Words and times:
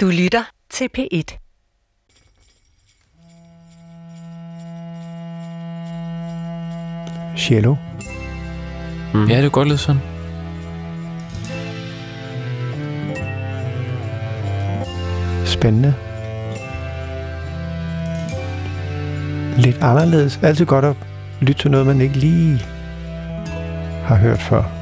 Du 0.00 0.06
lytter 0.06 0.42
til 0.70 0.88
P1. 0.98 1.38
Cello. 7.38 7.76
Mm. 9.14 9.28
Ja, 9.28 9.36
det 9.36 9.44
er 9.44 9.50
godt 9.50 9.68
lidt 9.68 9.80
sådan. 9.80 10.00
Spændende. 15.46 15.94
Lidt 19.56 19.82
anderledes. 19.82 20.38
Altid 20.42 20.66
godt 20.66 20.84
at 20.84 20.96
lytte 21.40 21.62
til 21.62 21.70
noget, 21.70 21.86
man 21.86 22.00
ikke 22.00 22.18
lige 22.18 22.58
har 24.04 24.16
hørt 24.16 24.38
før. 24.38 24.77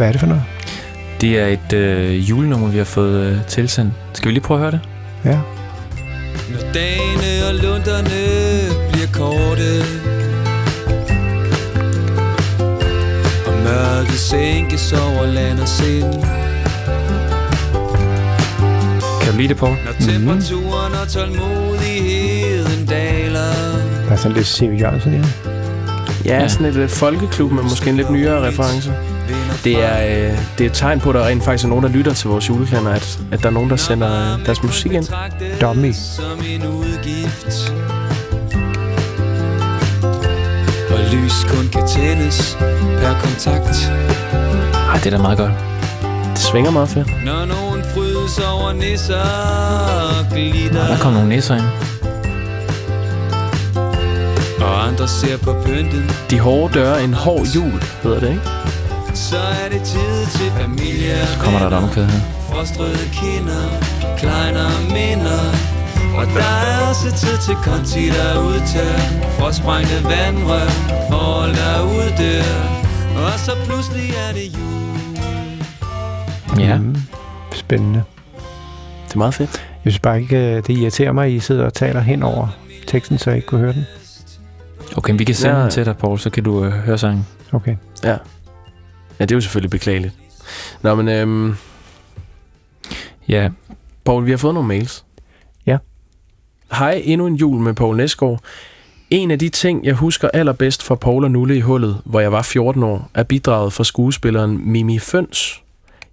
Hvad 0.00 0.08
er 0.08 0.12
det 0.12 0.20
for 0.20 0.26
noget? 0.26 0.44
Det 1.20 1.38
er 1.40 1.46
et 1.46 1.72
øh, 1.72 2.30
julenummer, 2.30 2.68
vi 2.68 2.78
har 2.78 2.84
fået 2.84 3.26
øh, 3.26 3.46
tilsendt. 3.46 3.92
Skal 4.12 4.28
vi 4.28 4.32
lige 4.32 4.42
prøve 4.42 4.58
at 4.58 4.62
høre 4.62 4.70
det? 4.70 4.80
Ja. 5.24 5.38
Når 6.52 6.72
dagene 6.74 7.48
og 7.48 7.54
lunderne 7.54 8.20
bliver 8.92 9.08
korte 9.12 9.70
Og 13.46 13.54
mørket 13.64 14.18
sænkes 14.18 14.92
over 14.92 15.26
land 15.26 15.60
og 15.60 15.68
sind 15.68 16.12
Kan 19.22 19.32
du 19.32 19.38
lide 19.38 19.48
det, 19.48 19.56
Paul? 19.56 19.76
Når 19.84 20.06
temperaturen 20.06 20.92
og 21.02 21.08
tålmodigheden 21.08 22.86
daler 22.86 23.52
Der 24.06 24.12
er 24.12 24.16
sådan 24.16 24.36
lidt 24.36 24.46
C.V. 24.46 24.80
Jørgensen 24.80 25.14
i 25.14 25.49
det. 26.24 26.30
Ja, 26.30 26.48
sådan 26.48 26.66
et 26.66 26.76
uh, 26.76 26.88
folkeklub 26.88 27.52
med 27.52 27.62
måske 27.62 27.90
en 27.90 27.96
lidt 27.96 28.10
nyere 28.10 28.46
reference. 28.48 28.92
Det 29.64 29.84
er, 29.84 30.28
øh, 30.30 30.38
det 30.58 30.66
er 30.66 30.70
et 30.70 30.72
tegn 30.72 31.00
på, 31.00 31.08
at 31.08 31.14
der 31.14 31.26
rent 31.26 31.44
faktisk 31.44 31.64
er 31.64 31.68
nogen, 31.68 31.84
der 31.84 31.90
lytter 31.90 32.14
til 32.14 32.30
vores 32.30 32.48
julekalender, 32.48 32.92
at, 32.92 33.18
at 33.32 33.40
der 33.42 33.46
er 33.46 33.50
nogen, 33.52 33.70
der 33.70 33.76
sender 33.76 34.34
øh, 34.38 34.46
deres 34.46 34.62
musik 34.62 34.92
ind. 34.92 35.06
Dummy. 35.60 35.92
Som 35.92 36.38
en 36.48 36.66
udgift 36.66 37.72
Og 40.90 40.98
lys 41.12 41.44
kun 41.48 41.68
kan 41.72 41.88
tændes 41.88 42.56
per 43.00 43.14
kontakt 43.22 43.92
Ej, 44.88 44.96
det 44.96 45.06
er 45.06 45.10
da 45.10 45.22
meget 45.22 45.38
godt. 45.38 45.52
Det 46.30 46.38
svinger 46.38 46.70
meget 46.70 46.88
fedt. 46.88 47.24
Når 47.24 47.44
nogen 47.44 47.82
frydes 47.94 48.38
over 48.38 48.72
nisser 48.72 49.20
og 50.18 50.26
glitter 50.32 50.82
Og 50.82 50.88
der 50.88 50.98
kom 50.98 51.12
nogle 51.12 51.28
næser 51.28 51.54
ind. 51.54 51.89
Andre 54.90 55.08
ser 55.08 55.38
på 55.38 55.52
pynten 55.64 56.10
De 56.30 56.38
hårde 56.40 56.74
døre, 56.74 57.04
en 57.04 57.14
hård 57.14 57.46
jul, 57.56 57.82
hedder 58.02 58.20
det, 58.20 58.30
ikke? 58.30 58.48
Så 59.14 59.36
er 59.62 59.68
det 59.72 59.82
tid 59.82 60.14
til 60.36 60.50
familie 60.62 61.26
Så 61.26 61.38
kommer 61.42 61.58
der 61.58 61.66
et 61.66 61.72
omkvæd 61.72 62.04
her. 62.04 62.20
Frostrøde 62.50 63.06
kinder, 63.20 63.64
kleiner 64.20 64.70
minder 64.96 65.42
Og 66.18 66.24
der 66.38 66.52
er 66.70 66.88
også 66.88 67.08
tid 67.22 67.36
til 67.46 67.56
konti, 67.68 68.04
der 68.18 68.30
udtør 68.48 68.96
Frostbrængte 69.38 69.98
vandrør, 70.04 70.68
forhold 71.10 71.52
der 71.62 71.76
uddør 71.98 72.56
Og 73.24 73.38
så 73.46 73.52
pludselig 73.66 74.08
er 74.24 74.32
det 74.38 74.46
jul 74.56 74.80
Ja. 76.58 76.78
Mm. 76.78 76.96
Spændende. 77.52 78.02
Det 79.08 79.14
er 79.14 79.18
meget 79.18 79.34
fedt. 79.34 79.50
Jeg 79.84 79.92
synes 79.92 79.98
bare 79.98 80.20
ikke, 80.20 80.36
øh, 80.36 80.56
det 80.56 80.70
irriterer 80.70 81.12
mig, 81.12 81.26
at 81.26 81.32
I 81.32 81.40
sidder 81.40 81.64
og 81.64 81.74
taler 81.74 82.00
hen 82.00 82.22
over 82.22 82.48
teksten, 82.86 83.18
så 83.18 83.30
jeg 83.30 83.36
ikke 83.36 83.46
kunne 83.48 83.60
høre 83.60 83.72
den. 83.72 83.86
Okay, 84.96 85.14
vi 85.18 85.24
kan 85.24 85.34
sende 85.34 85.56
Ja. 85.56 85.62
den 85.62 85.70
til 85.70 85.84
dig, 85.84 85.96
Paul, 85.96 86.18
så 86.18 86.30
kan 86.30 86.44
du 86.44 86.64
øh, 86.64 86.72
høre 86.72 86.98
sangen. 86.98 87.26
Okay. 87.52 87.76
Ja. 88.04 88.16
Ja, 89.20 89.24
det 89.24 89.30
er 89.30 89.36
jo 89.36 89.40
selvfølgelig 89.40 89.70
beklageligt. 89.70 90.14
Nå, 90.82 90.94
men 90.94 91.08
øhm, 91.08 91.54
Ja, 93.28 93.50
Paul, 94.04 94.26
vi 94.26 94.30
har 94.30 94.38
fået 94.38 94.54
nogle 94.54 94.68
mails. 94.68 95.04
Ja. 95.66 95.78
Hej, 96.72 97.02
endnu 97.04 97.26
en 97.26 97.34
jul 97.34 97.60
med 97.60 97.74
Paul 97.74 97.96
Næsgaard. 97.96 98.40
En 99.10 99.30
af 99.30 99.38
de 99.38 99.48
ting, 99.48 99.84
jeg 99.84 99.94
husker 99.94 100.28
allerbedst 100.34 100.82
fra 100.82 100.94
Paul 100.94 101.24
og 101.24 101.30
Nulle 101.30 101.56
i 101.56 101.60
hullet, 101.60 102.00
hvor 102.04 102.20
jeg 102.20 102.32
var 102.32 102.42
14 102.42 102.82
år, 102.82 103.10
er 103.14 103.22
bidraget 103.22 103.72
fra 103.72 103.84
skuespilleren 103.84 104.70
Mimi 104.72 104.98
Føns. 104.98 105.62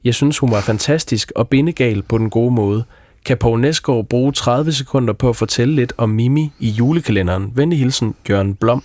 Jeg 0.03 0.15
synes, 0.15 0.37
hun 0.39 0.51
var 0.51 0.61
fantastisk 0.61 1.31
og 1.35 1.47
bindegal 1.47 2.01
på 2.01 2.17
den 2.17 2.29
gode 2.29 2.51
måde. 2.51 2.83
Kan 3.27 3.37
Paul 3.37 3.59
Næsgaard 3.59 4.05
bruge 4.05 4.31
30 4.31 4.71
sekunder 4.71 5.13
på 5.13 5.29
at 5.29 5.35
fortælle 5.35 5.75
lidt 5.75 5.93
om 5.97 6.09
Mimi 6.09 6.51
i 6.59 6.69
julekalenderen? 6.69 7.51
Venlig 7.55 7.79
hilsen, 7.79 8.15
Jørgen 8.29 8.55
Blom. 8.55 8.83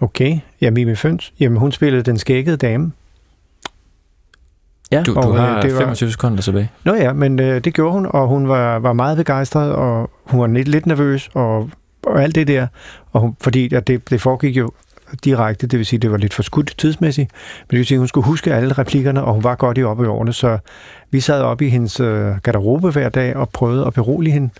Okay. 0.00 0.38
Ja, 0.60 0.70
Mimi 0.70 0.94
Føns. 0.94 1.32
Jamen, 1.40 1.58
hun 1.58 1.72
spillede 1.72 2.02
den 2.02 2.18
skækkede 2.18 2.56
dame. 2.56 2.92
Ja, 4.92 5.02
du, 5.02 5.14
du 5.14 5.18
Og, 5.20 5.34
øh, 5.34 5.40
har 5.40 5.60
det 5.60 5.72
var- 5.74 5.78
25 5.80 6.10
sekunder 6.12 6.42
tilbage. 6.42 6.70
Nå 6.84 6.94
ja, 6.94 7.12
men 7.12 7.40
øh, 7.40 7.64
det 7.64 7.74
gjorde 7.74 7.92
hun, 7.92 8.06
og 8.10 8.28
hun 8.28 8.48
var, 8.48 8.78
var 8.78 8.92
meget 8.92 9.16
begejstret, 9.16 9.72
og 9.72 10.10
hun 10.24 10.40
var 10.40 10.46
lidt, 10.46 10.68
lidt 10.68 10.86
nervøs, 10.86 11.28
og, 11.34 11.70
og 12.06 12.22
alt 12.22 12.34
det 12.34 12.48
der. 12.48 12.66
Og 13.12 13.20
hun, 13.20 13.36
fordi 13.40 13.74
at 13.74 13.86
det, 13.86 14.10
det 14.10 14.20
foregik 14.20 14.56
jo 14.56 14.70
direkte, 15.24 15.66
det 15.66 15.78
vil 15.78 15.86
sige, 15.86 16.00
det 16.00 16.10
var 16.10 16.16
lidt 16.16 16.34
for 16.34 16.42
skudt 16.42 16.74
tidsmæssigt, 16.78 17.32
men 17.60 17.70
det 17.70 17.78
vil 17.78 17.86
sige, 17.86 17.98
hun 17.98 18.08
skulle 18.08 18.24
huske 18.24 18.54
alle 18.54 18.72
replikkerne, 18.72 19.24
og 19.24 19.34
hun 19.34 19.44
var 19.44 19.54
godt 19.54 19.78
i 19.78 19.82
oppe 19.82 20.04
i 20.04 20.06
årene, 20.06 20.32
så 20.32 20.58
vi 21.10 21.20
sad 21.20 21.42
oppe 21.42 21.66
i 21.66 21.68
hendes 21.68 22.00
øh, 22.00 22.36
garderobe 22.42 22.90
hver 22.90 23.08
dag 23.08 23.36
og 23.36 23.48
prøvede 23.48 23.86
at 23.86 23.94
berolige 23.94 24.32
hende, 24.32 24.50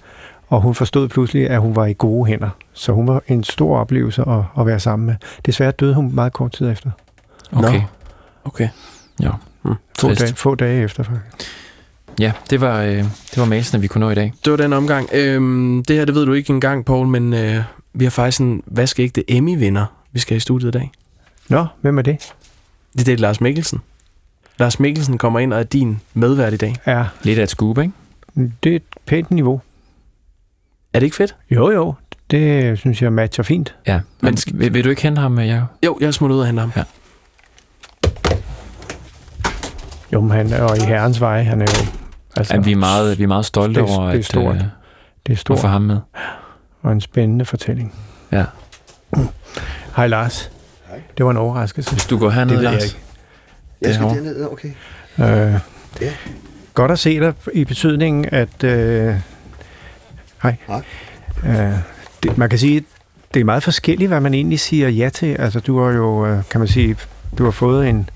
og 0.49 0.61
hun 0.61 0.75
forstod 0.75 1.09
pludselig, 1.09 1.51
at 1.51 1.61
hun 1.61 1.77
var 1.77 1.87
i 1.87 1.95
gode 1.99 2.27
hænder. 2.27 2.51
Så 2.73 2.93
hun 2.93 3.07
var 3.07 3.23
en 3.29 3.45
stor 3.45 3.79
oplevelse 3.79 4.23
at, 4.23 4.43
at 4.59 4.67
være 4.67 4.81
sammen 4.81 5.07
med. 5.07 5.15
Desværre 5.47 5.71
døde 5.71 5.95
hun 5.95 6.15
meget 6.15 6.33
kort 6.33 6.53
tid 6.53 6.71
efter. 6.71 6.91
Okay. 7.53 7.79
Nå. 7.79 7.81
Okay. 8.45 8.69
Ja. 9.21 9.31
Hmm. 9.63 9.75
Få, 9.99 10.15
dage, 10.15 10.35
få 10.35 10.55
dage 10.55 10.83
efter, 10.83 11.03
faktisk. 11.03 11.53
Ja, 12.21 12.33
det 12.51 12.61
var, 12.61 12.83
øh, 12.83 12.97
det 13.31 13.37
var 13.37 13.45
mailsene, 13.45 13.81
vi 13.81 13.87
kunne 13.87 14.05
nå 14.05 14.11
i 14.11 14.15
dag. 14.15 14.33
Det 14.45 14.51
var 14.51 14.57
den 14.57 14.73
omgang. 14.73 15.09
Øhm, 15.13 15.85
det 15.89 15.97
her, 15.97 16.05
det 16.05 16.15
ved 16.15 16.27
du 16.27 16.33
ikke 16.33 16.53
engang, 16.53 16.85
Paul, 16.85 17.07
men 17.07 17.35
øh, 17.35 17.63
vi 17.95 18.05
har 18.05 18.11
faktisk 18.11 18.41
en 18.41 18.63
vaskeægte 18.67 19.31
Emmy-vinder, 19.31 19.85
vi 20.17 20.21
skal 20.21 20.35
have 20.35 20.37
i 20.37 20.41
studiet 20.41 20.69
i 20.69 20.79
dag. 20.79 20.91
Nå, 21.49 21.67
hvem 21.81 21.99
er 21.99 22.03
det? 22.03 22.33
Det 22.99 23.09
er 23.09 23.17
Lars 23.17 23.41
Mikkelsen. 23.41 23.81
Lars 24.59 24.81
Mikkelsen 24.81 25.19
kommer 25.19 25.41
ind 25.41 25.53
og 25.53 25.59
er 25.59 25.63
din 25.63 26.01
medvært 26.15 26.53
i 26.53 26.57
dag. 26.57 26.75
Ja, 26.87 27.05
Lidt 27.23 27.39
af 27.39 27.43
et 27.43 27.49
scoop, 27.51 27.79
ikke? 27.79 27.93
det 28.63 28.73
er 28.73 28.77
et 28.77 28.83
pænt 29.07 29.31
niveau. 29.31 29.61
Er 30.93 30.99
det 30.99 31.07
ikke 31.07 31.17
fedt? 31.17 31.37
Jo, 31.51 31.71
jo. 31.71 31.95
Det 32.31 32.79
synes 32.79 33.03
jeg 33.03 33.13
matcher 33.13 33.45
fint. 33.45 33.75
Ja. 33.87 34.01
Men 34.21 34.37
skal, 34.37 34.59
vil, 34.59 34.75
vil 34.75 34.85
du 34.85 34.91
ikke 34.91 35.03
hente 35.03 35.21
ham, 35.21 35.39
øh, 35.39 35.49
Jacob? 35.49 35.69
Jo, 35.85 35.99
jeg 36.01 36.15
smutter 36.15 36.37
ud 36.37 36.41
af 36.41 36.47
hente 36.47 36.61
ham. 36.61 36.73
Ja. 36.77 36.83
Jo, 40.13 40.21
men 40.21 40.31
han 40.31 40.53
er 40.53 40.63
jo 40.63 40.75
i 40.75 40.87
herrens 40.87 41.21
vej. 41.21 41.43
Han 41.43 41.63
er 41.63 41.67
jo... 41.81 41.87
Altså, 42.37 42.55
Ja, 42.55 42.61
vi, 42.61 42.73
er 42.73 42.77
meget, 42.77 43.19
vi 43.19 43.23
er 43.23 43.27
meget 43.27 43.45
stolte 43.45 43.81
det 43.81 43.91
er- 43.91 43.97
over, 43.99 44.07
det 44.07 44.15
er 44.15 44.19
at, 44.19 44.25
stort. 44.25 44.55
øh, 44.55 44.61
det 44.61 44.69
er 45.27 45.33
at 45.33 45.39
stort 45.39 45.59
få 45.59 45.67
ham 45.67 45.83
med. 45.83 46.01
og 46.83 46.93
en 46.93 47.01
spændende 47.01 47.45
fortælling. 47.45 47.95
Ja. 48.33 48.45
Hej, 49.97 50.07
Lars. 50.07 50.51
Hej. 50.89 51.01
Det 51.19 51.25
var 51.25 51.31
en 51.31 51.37
overraskelse. 51.37 51.93
Hvis 51.93 52.07
du 52.07 52.19
går 52.19 52.31
herned, 52.31 52.57
Det 52.57 52.63
jeg 52.63 52.73
Lars. 52.73 52.85
ikke. 52.85 52.97
Jeg 53.81 53.95
skal 53.95 54.07
derned, 54.07 54.45
okay. 54.53 54.69
Øh, 55.19 55.61
Ja. 56.01 56.13
Godt 56.75 56.91
at 56.91 56.99
se 56.99 57.21
dig 57.21 57.33
i 57.53 57.65
betydningen, 57.65 58.25
at... 58.33 58.65
Øh, 58.65 59.15
hej. 60.43 60.57
Hej. 60.67 60.83
Øh, 61.47 61.73
det, 62.23 62.39
man 62.39 62.49
kan 62.51 62.59
sige, 62.59 62.85
det 63.35 63.41
er 63.41 63.45
meget 63.45 63.63
forskelligt, 63.63 64.09
hvad 64.09 64.21
man 64.21 64.35
egentlig 64.35 64.61
siger 64.61 64.89
ja 64.89 65.09
til. 65.09 65.37
Altså, 65.39 65.61
du 65.61 65.83
har 65.83 65.91
jo, 65.93 66.27
øh, 66.27 66.43
kan 66.51 66.61
man 66.61 66.69
sige, 66.69 66.97
du 67.39 67.45
har 67.45 67.51
fået 67.51 67.89
en 67.89 68.11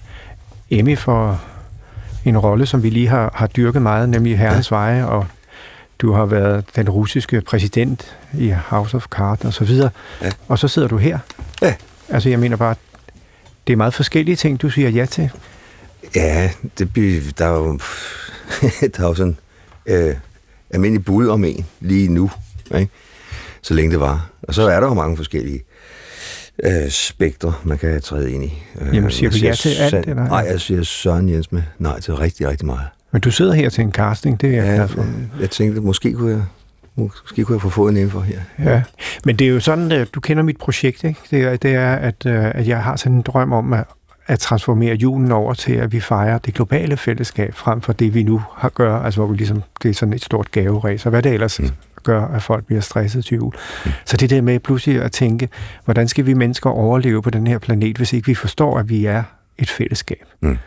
Emmy 0.71 0.99
for 0.99 1.41
en 2.25 2.39
rolle, 2.39 2.67
som 2.67 2.83
vi 2.83 2.91
lige 2.91 3.09
har, 3.09 3.31
har 3.35 3.47
dyrket 3.47 3.83
meget, 3.83 4.09
nemlig 4.09 4.39
Herrens 4.39 4.71
Veje, 4.71 5.07
og 5.07 5.27
du 5.99 6.13
har 6.13 6.25
været 6.25 6.65
den 6.77 6.89
russiske 6.91 7.41
præsident 7.41 8.17
i 8.39 8.55
House 8.67 8.97
of 8.97 9.07
Cards 9.07 9.45
og 9.45 9.53
så 9.53 9.65
videre. 9.65 9.91
Ja. 10.23 10.31
Og 10.49 10.59
så 10.59 10.69
sidder 10.69 10.89
du 10.89 10.97
her. 10.97 11.19
Ja. 11.63 11.75
Altså, 12.09 12.29
jeg 12.29 12.39
mener 12.39 12.57
bare, 12.57 12.75
det 13.67 13.73
er 13.73 13.77
meget 13.77 13.95
forskellige 13.95 14.37
ting, 14.37 14.63
du 14.63 14.71
siger 14.71 14.89
ja 14.89 15.07
til. 15.07 15.31
Ja, 16.17 16.51
det 16.79 16.95
der 17.39 17.45
er 17.47 17.51
jo, 17.59 17.73
der 18.97 19.03
er 19.03 19.09
jo 19.09 19.15
sådan 19.15 19.37
øh, 19.87 20.15
almindelig 20.71 21.05
bud 21.05 21.29
om 21.29 21.45
en 21.45 21.67
lige 21.81 22.09
nu, 22.09 22.31
ikke? 22.75 22.93
så 23.63 23.75
længe 23.75 23.91
det 23.91 24.01
var. 24.01 24.31
Og 24.43 24.55
så 24.55 24.63
er 24.69 24.81
der 24.81 24.87
jo 24.87 24.95
mange 24.95 25.17
forskellige 25.17 25.63
øh, 26.65 26.91
spektre, 26.91 27.55
man 27.65 27.79
kan 27.79 28.01
træde 28.03 28.33
ind 28.33 28.45
i. 28.45 28.63
Øh, 28.81 28.95
Jamen, 28.97 29.11
siger 29.11 29.31
jeg 29.31 29.41
du 29.41 29.47
ja 29.47 29.55
til 29.55 29.69
alt, 29.75 29.91
sand- 29.91 30.05
eller? 30.09 30.25
Nej, 30.29 30.47
jeg 30.51 30.61
siger 30.61 30.83
Søren 30.83 31.29
Jens 31.29 31.53
med 31.53 31.63
nej 31.79 32.01
til 32.01 32.15
rigtig, 32.17 32.49
rigtig 32.49 32.67
meget. 32.67 32.87
Men 33.13 33.21
du 33.21 33.31
sidder 33.31 33.53
her 33.53 33.69
til 33.69 33.83
en 33.83 33.93
casting, 33.93 34.41
det 34.41 34.49
er 34.51 34.55
jeg 34.55 34.65
Ja, 34.67 34.75
glad 34.75 34.89
for. 34.89 35.01
øh, 35.03 35.41
jeg 35.41 35.51
tænkte, 35.51 35.81
måske 35.81 36.13
kunne 36.13 36.31
jeg, 36.33 36.43
måske 36.97 37.45
kunne 37.45 37.55
jeg 37.55 37.63
få 37.63 37.69
foden 37.69 37.97
indenfor 37.97 38.21
her. 38.21 38.41
Ja, 38.59 38.83
men 39.25 39.37
det 39.37 39.47
er 39.47 39.51
jo 39.51 39.61
sådan, 39.61 39.93
at 39.93 40.15
du 40.15 40.21
kender 40.21 40.43
mit 40.43 40.57
projekt, 40.57 41.05
ikke? 41.05 41.21
Det 41.31 41.43
er, 41.43 41.57
det 41.57 41.75
er 41.75 41.95
at, 41.95 42.27
øh, 42.27 42.45
at 42.45 42.69
jeg 42.69 42.83
har 42.83 42.97
sådan 42.97 43.17
en 43.17 43.23
drøm 43.23 43.53
om 43.53 43.73
at, 43.73 43.85
at 44.27 44.39
transformere 44.39 44.95
julen 44.95 45.33
over 45.33 45.55
til, 45.55 45.73
at 45.73 45.93
vi 45.93 46.01
fejrer 46.01 46.39
det 46.39 46.55
globale 46.55 46.97
fællesskab, 46.97 47.55
frem 47.55 47.81
for 47.81 47.93
det, 47.93 48.15
vi 48.15 48.23
nu 48.23 48.43
har 48.57 48.69
gør, 48.69 48.99
altså 48.99 49.21
hvor 49.21 49.27
vi 49.31 49.37
ligesom, 49.37 49.63
det 49.83 49.89
er 49.89 49.95
sådan 49.95 50.13
et 50.13 50.25
stort 50.25 50.51
gaveræs, 50.51 51.07
og 51.07 51.11
hvad 51.11 51.23
det 51.23 51.33
ellers 51.33 51.61
mm. 51.61 51.69
gør, 52.03 52.27
at 52.27 52.43
folk 52.43 52.67
bliver 52.67 52.81
stresset 52.81 53.25
til 53.25 53.37
jul. 53.37 53.55
Mm. 53.85 53.91
Så 54.05 54.17
det 54.17 54.31
der 54.31 54.41
med 54.41 54.61
pludselig 54.61 55.03
at 55.03 55.13
tænke, 55.13 55.49
hvordan 55.85 56.09
skal 56.09 56.27
vi 56.27 56.35
mennesker 56.35 56.71
overleve 56.71 57.23
på 57.23 57.31
den 57.31 57.47
her 57.47 57.59
planet, 57.59 57.97
hvis 57.97 58.13
ikke 58.13 58.27
vi 58.27 58.35
forstår, 58.35 58.79
at 58.79 58.89
vi 58.89 59.07
er 59.07 59.23
et 59.59 59.71
fællesskab? 59.71 60.25
Mm. 60.41 60.59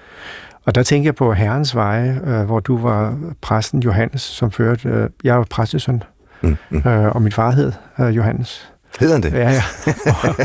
Og 0.66 0.76
der 0.76 0.84
tænker 0.84 1.08
jeg 1.08 1.16
på 1.16 1.34
Herrens 1.34 1.76
Veje, 1.76 2.22
øh, 2.26 2.44
hvor 2.44 2.60
du 2.60 2.78
var 2.78 3.18
præsten 3.42 3.80
Johannes, 3.80 4.22
som 4.22 4.52
førte... 4.52 4.90
Øh, 4.90 5.10
jeg 5.24 5.38
var 5.38 5.44
præstesøn, 5.50 6.04
Mm, 6.44 6.58
mm. 6.70 6.90
øh, 6.90 7.16
og 7.16 7.22
min 7.22 7.32
far 7.32 7.52
hed 7.52 7.72
øh, 8.00 8.16
Johannes. 8.16 8.74
Hedder 9.00 9.14
han 9.14 9.24
det? 9.24 9.34
Ja, 9.34 9.50
ja. 9.50 9.64
Og, 10.24 10.36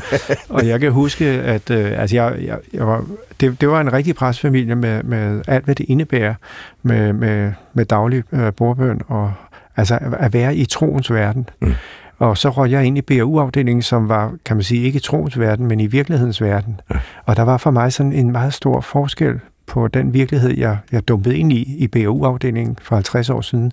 og 0.56 0.66
jeg 0.66 0.80
kan 0.80 0.92
huske, 0.92 1.24
at 1.24 1.70
øh, 1.70 2.00
altså 2.00 2.16
jeg, 2.16 2.36
jeg, 2.42 2.58
jeg 2.72 2.86
var, 2.86 3.04
det, 3.40 3.60
det 3.60 3.68
var 3.68 3.80
en 3.80 3.92
rigtig 3.92 4.14
præstfamilie 4.14 4.74
med, 4.74 5.02
med 5.02 5.42
alt, 5.48 5.64
hvad 5.64 5.74
det 5.74 5.86
indebærer 5.88 6.34
med, 6.82 7.12
med, 7.12 7.52
med 7.74 7.84
daglig 7.84 8.22
øh, 8.32 8.52
bordbøn 8.52 9.00
og 9.08 9.32
altså 9.76 9.98
at 10.18 10.32
være 10.32 10.56
i 10.56 10.64
troens 10.64 11.12
verden. 11.12 11.48
Mm. 11.60 11.74
Og 12.18 12.38
så 12.38 12.50
røg 12.50 12.70
jeg 12.70 12.84
ind 12.84 12.98
i 12.98 13.02
BAU-afdelingen, 13.02 13.82
som 13.82 14.08
var, 14.08 14.34
kan 14.44 14.56
man 14.56 14.62
sige, 14.62 14.82
ikke 14.82 14.96
i 14.96 15.00
troens 15.00 15.38
verden, 15.38 15.66
men 15.66 15.80
i 15.80 15.86
virkelighedens 15.86 16.42
verden. 16.42 16.80
Ja. 16.90 16.98
Og 17.26 17.36
der 17.36 17.42
var 17.42 17.56
for 17.56 17.70
mig 17.70 17.92
sådan 17.92 18.12
en 18.12 18.32
meget 18.32 18.54
stor 18.54 18.80
forskel 18.80 19.40
på 19.68 19.88
den 19.88 20.14
virkelighed, 20.14 20.58
jeg, 20.58 20.78
jeg 20.92 21.08
dumpede 21.08 21.38
ind 21.38 21.52
i, 21.52 21.76
i 21.78 21.86
BAU-afdelingen 21.86 22.78
for 22.82 22.94
50 22.94 23.30
år 23.30 23.40
siden, 23.40 23.72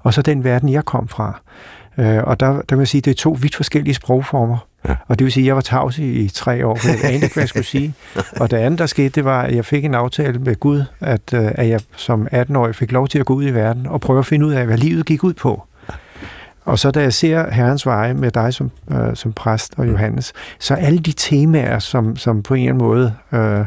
og 0.00 0.14
så 0.14 0.22
den 0.22 0.44
verden, 0.44 0.68
jeg 0.68 0.84
kom 0.84 1.08
fra. 1.08 1.40
Øh, 1.98 2.22
og 2.24 2.40
der, 2.40 2.46
der 2.46 2.76
vil 2.76 2.78
jeg 2.78 2.88
sige, 2.88 3.00
det 3.00 3.10
er 3.10 3.14
to 3.14 3.36
vidt 3.40 3.56
forskellige 3.56 3.94
sprogformer. 3.94 4.66
Ja. 4.88 4.96
Og 5.08 5.18
det 5.18 5.24
vil 5.24 5.32
sige, 5.32 5.44
at 5.44 5.46
jeg 5.46 5.54
var 5.54 5.60
tavs 5.60 5.98
i, 5.98 6.10
i 6.12 6.28
tre 6.28 6.66
år, 6.66 6.76
for 6.76 6.88
jeg 6.88 6.98
anede 7.04 7.14
ikke, 7.14 7.34
hvad 7.34 7.42
jeg 7.42 7.48
skulle 7.48 7.66
sige. 7.66 7.94
Og 8.40 8.50
det 8.50 8.56
andet, 8.56 8.78
der 8.78 8.86
skete, 8.86 9.08
det 9.08 9.24
var, 9.24 9.42
at 9.42 9.54
jeg 9.54 9.64
fik 9.64 9.84
en 9.84 9.94
aftale 9.94 10.38
med 10.38 10.60
Gud, 10.60 10.82
at, 11.00 11.34
øh, 11.34 11.50
at 11.54 11.68
jeg 11.68 11.80
som 11.96 12.28
18-årig 12.32 12.74
fik 12.74 12.92
lov 12.92 13.08
til 13.08 13.18
at 13.18 13.26
gå 13.26 13.34
ud 13.34 13.44
i 13.44 13.50
verden 13.50 13.86
og 13.86 14.00
prøve 14.00 14.18
at 14.18 14.26
finde 14.26 14.46
ud 14.46 14.52
af, 14.52 14.66
hvad 14.66 14.78
livet 14.78 15.06
gik 15.06 15.24
ud 15.24 15.34
på. 15.34 15.62
Og 16.64 16.78
så 16.78 16.90
da 16.90 17.00
jeg 17.00 17.12
ser 17.12 17.50
Herrens 17.50 17.86
veje 17.86 18.14
med 18.14 18.30
dig 18.30 18.54
som, 18.54 18.70
øh, 18.90 19.16
som 19.16 19.32
præst 19.32 19.74
og 19.76 19.88
Johannes, 19.88 20.32
så 20.58 20.74
alle 20.74 20.98
de 20.98 21.12
temaer, 21.12 21.78
som, 21.78 22.16
som 22.16 22.42
på 22.42 22.54
en 22.54 22.60
eller 22.60 22.74
anden 22.74 22.86
måde 22.86 23.14
øh, 23.32 23.66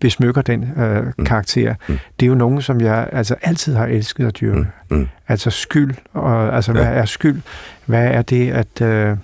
besmykker 0.00 0.42
den 0.42 0.72
øh, 0.78 1.12
karakter, 1.26 1.74
Mm. 1.88 1.98
det 2.20 2.26
er 2.26 2.30
jo 2.30 2.34
nogen, 2.34 2.62
som 2.62 2.80
jeg 2.80 3.08
altså 3.12 3.34
altid 3.42 3.74
har 3.74 3.86
elsket 3.86 4.26
at 4.26 4.40
dyrke. 4.40 4.58
Mm. 4.90 4.96
Mm. 4.96 5.08
Altså 5.28 5.50
skyld, 5.50 5.94
og 6.12 6.56
altså 6.56 6.72
hvad 6.72 6.82
Ja. 6.82 6.88
er 6.88 7.04
skyld? 7.04 7.40
Hvad 7.86 8.06
er 8.06 8.22
det 8.22 8.50
at, 8.50 8.80
øh, 8.82 9.16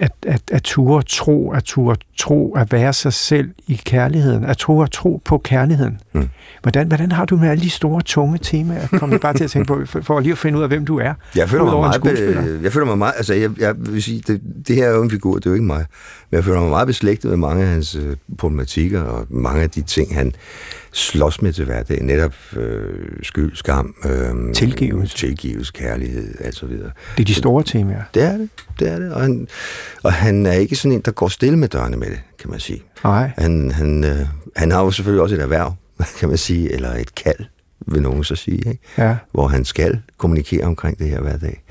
at, 0.00 0.12
at, 0.26 0.42
at 0.50 0.62
ture 0.62 1.02
tro, 1.02 1.50
at 1.52 1.64
ture 1.64 1.96
tro, 2.18 2.54
at 2.54 2.72
være 2.72 2.92
sig 2.92 3.12
selv 3.12 3.50
i 3.66 3.80
kærligheden, 3.84 4.44
at 4.44 4.56
ture 4.56 4.86
tro 4.86 5.20
på 5.24 5.38
kærligheden. 5.38 6.00
Mm. 6.12 6.28
Hvordan, 6.62 6.88
hvordan 6.88 7.12
har 7.12 7.24
du 7.24 7.36
med 7.36 7.48
alle 7.48 7.62
de 7.62 7.70
store, 7.70 8.02
tunge 8.02 8.38
temaer? 8.38 8.86
Kom 8.98 9.12
jeg 9.12 9.20
bare 9.20 9.34
til 9.34 9.44
at 9.44 9.50
tænke 9.50 9.66
på, 9.66 9.82
for, 9.86 10.00
for 10.00 10.20
lige 10.20 10.32
at 10.32 10.38
finde 10.38 10.58
ud 10.58 10.62
af, 10.62 10.68
hvem 10.68 10.84
du 10.84 10.98
er. 10.98 11.14
Jeg 11.36 11.48
føler 11.48 11.64
mig 11.64 11.80
meget, 11.80 12.02
be, 12.02 12.60
jeg 12.62 12.72
føler 12.72 12.86
mig 12.86 12.98
meget, 12.98 13.14
altså 13.16 13.34
jeg, 13.34 13.50
jeg 13.58 13.74
vil 13.78 14.02
sige, 14.02 14.22
det, 14.26 14.40
det 14.68 14.76
her 14.76 14.88
er 14.88 14.94
jo 14.94 15.02
en 15.02 15.10
figur, 15.10 15.34
det 15.34 15.46
er 15.46 15.50
jo 15.50 15.54
ikke 15.54 15.66
mig, 15.66 15.86
men 16.30 16.36
jeg 16.36 16.44
føler 16.44 16.60
mig 16.60 16.70
meget 16.70 16.86
beslægtet 16.86 17.30
med 17.30 17.38
mange 17.38 17.62
af 17.62 17.68
hans 17.68 17.94
øh, 17.94 18.16
problematikker, 18.38 19.02
og 19.02 19.26
mange 19.30 19.62
af 19.62 19.70
de 19.70 19.82
ting, 19.82 20.14
han 20.14 20.32
slås 20.92 21.42
med 21.42 21.52
til 21.52 21.64
hverdag, 21.64 22.02
netop 22.02 22.34
øh, 22.56 23.06
skyld, 23.22 23.56
skam, 23.56 23.94
øh, 24.04 24.54
Tilgivelse. 24.54 25.16
tilgivelse, 25.16 25.72
kærlighed, 25.72 26.34
alt 26.40 26.54
så 26.54 26.66
videre. 26.66 26.90
Det 27.16 27.22
er 27.22 27.26
de 27.26 27.34
store 27.34 27.62
temaer. 27.64 28.02
Det 28.14 28.22
er 28.22 28.36
det, 28.36 28.48
det 28.78 28.88
er 28.92 28.98
det, 28.98 29.12
og 29.12 29.20
han, 29.20 29.48
og 30.02 30.12
han 30.12 30.46
er 30.46 30.52
ikke 30.52 30.76
sådan 30.76 30.92
en, 30.92 31.00
der 31.00 31.10
går 31.12 31.28
stille 31.28 31.58
med 31.58 31.68
dørene 31.68 31.96
med 31.96 32.06
det, 32.06 32.20
kan 32.38 32.50
man 32.50 32.60
sige. 32.60 32.82
Nej. 33.04 33.30
Han, 33.38 33.70
han, 33.70 34.04
øh, 34.04 34.26
han 34.56 34.70
har 34.70 34.84
jo 34.84 34.90
selvfølgelig 34.90 35.22
også 35.22 35.34
et 35.34 35.42
erhverv, 35.42 35.74
kan 36.20 36.28
man 36.28 36.38
sige, 36.38 36.72
eller 36.72 36.94
et 36.94 37.14
kald, 37.14 37.44
vil 37.86 38.02
nogen 38.02 38.24
så 38.24 38.34
sige, 38.36 38.56
ikke? 38.58 38.78
Ja. 38.98 39.16
hvor 39.32 39.48
han 39.48 39.64
skal 39.64 40.00
kommunikere 40.18 40.64
omkring 40.64 40.98
det 40.98 41.08
her 41.10 41.20
hver 41.20 41.36
dag. 41.38 41.62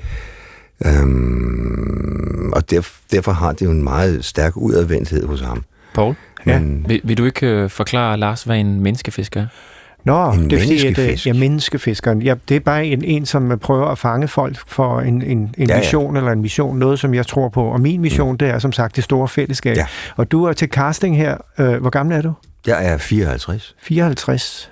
Øhm, 0.86 2.52
og 2.52 2.70
derf, 2.70 2.98
derfor 3.12 3.32
har 3.32 3.52
det 3.52 3.64
jo 3.66 3.70
en 3.70 3.82
meget 3.84 4.24
stærk 4.24 4.56
udadvendthed 4.56 5.26
hos 5.26 5.40
ham. 5.40 5.64
Paul, 5.94 6.14
Ja. 6.46 6.58
Men, 6.58 6.84
vil, 6.88 7.00
vil 7.04 7.18
du 7.18 7.24
ikke 7.24 7.46
øh, 7.46 7.70
forklare 7.70 8.16
Lars, 8.16 8.42
hvad 8.42 8.56
en 8.56 8.80
menneskefisker 8.80 9.40
er? 9.40 9.46
Nå, 10.04 10.32
En 10.32 10.50
det 10.50 10.56
er 10.56 10.62
fordi, 10.62 10.86
at, 10.86 10.98
øh, 10.98 11.26
ja, 11.26 11.32
menneskefiskeren. 11.32 12.22
Ja, 12.22 12.34
det 12.48 12.56
er 12.56 12.60
bare 12.60 12.86
en, 12.86 13.04
en, 13.04 13.26
som 13.26 13.58
prøver 13.62 13.86
at 13.86 13.98
fange 13.98 14.28
folk 14.28 14.56
for 14.66 15.00
en, 15.00 15.22
en, 15.22 15.38
en 15.38 15.54
Ja, 15.58 15.64
ja, 15.68 15.74
ja. 15.74 15.78
mission 15.78 16.16
eller 16.16 16.32
en 16.32 16.42
mission, 16.42 16.78
noget 16.78 16.98
som 16.98 17.14
jeg 17.14 17.26
tror 17.26 17.48
på. 17.48 17.64
Og 17.64 17.80
min 17.80 18.00
mission, 18.00 18.36
det 18.36 18.48
er 18.48 18.58
som 18.58 18.72
sagt 18.72 18.96
det 18.96 19.04
store 19.04 19.28
fællesskab. 19.28 19.76
Ja. 19.76 19.86
Og 20.16 20.30
du 20.30 20.44
er 20.44 20.52
til 20.52 20.68
casting 20.68 21.16
her. 21.16 21.36
Øh, 21.58 21.80
hvor 21.80 21.90
gammel 21.90 22.16
er 22.16 22.22
du? 22.22 22.32
jeg 22.66 22.86
er 22.86 22.98
54. 22.98 23.74
54. 23.82 24.70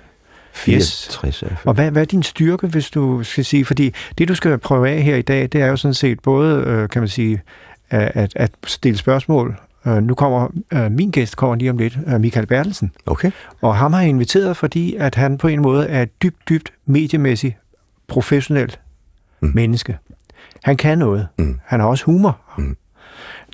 64 0.53 1.43
er 1.43 1.47
jeg 1.49 1.57
Og 1.65 1.73
hvad, 1.73 1.91
hvad 1.91 2.01
er 2.01 2.05
din 2.05 2.23
styrke, 2.23 2.67
hvis 2.67 2.89
du 2.89 3.23
skal 3.23 3.45
sige? 3.45 3.65
Fordi 3.65 3.93
det, 4.17 4.27
du 4.27 4.35
skal 4.35 4.57
prøve 4.57 4.89
af 4.89 5.01
her 5.01 5.15
i 5.15 5.21
dag, 5.21 5.41
det 5.51 5.61
er 5.61 5.67
jo 5.67 5.75
sådan 5.75 5.93
set 5.93 6.19
både, 6.19 6.63
øh, 6.67 6.89
kan 6.89 7.01
man 7.01 7.09
sige, 7.09 7.41
at, 7.89 8.11
at, 8.15 8.31
at 8.35 8.51
stille 8.67 8.97
spørgsmål. 8.97 9.59
Øh, 9.87 10.03
nu 10.03 10.13
kommer 10.15 10.47
øh, 10.73 10.91
min 10.91 11.11
gæst 11.11 11.35
kommer 11.37 11.55
lige 11.55 11.69
om 11.71 11.77
lidt, 11.77 11.97
øh, 12.07 12.21
Michael 12.21 12.45
Bertelsen. 12.47 12.91
Okay. 13.05 13.31
Og 13.61 13.75
ham 13.75 13.93
har 13.93 13.99
jeg 14.01 14.09
inviteret, 14.09 14.57
fordi 14.57 14.95
at 14.95 15.15
han 15.15 15.37
på 15.37 15.47
en 15.47 15.61
måde 15.61 15.87
er 15.87 16.01
et 16.01 16.21
dybt, 16.23 16.49
dybt 16.49 16.73
mediemæssigt 16.85 17.55
professionelt 18.07 18.79
Mm. 19.41 19.47
mm. 19.47 19.55
menneske. 19.55 19.97
Han 20.63 20.77
kan 20.77 20.97
noget. 20.97 21.27
Mm. 21.37 21.59
Han 21.65 21.79
har 21.79 21.87
også 21.87 22.05
humor. 22.05 22.37
Mm. 22.57 22.77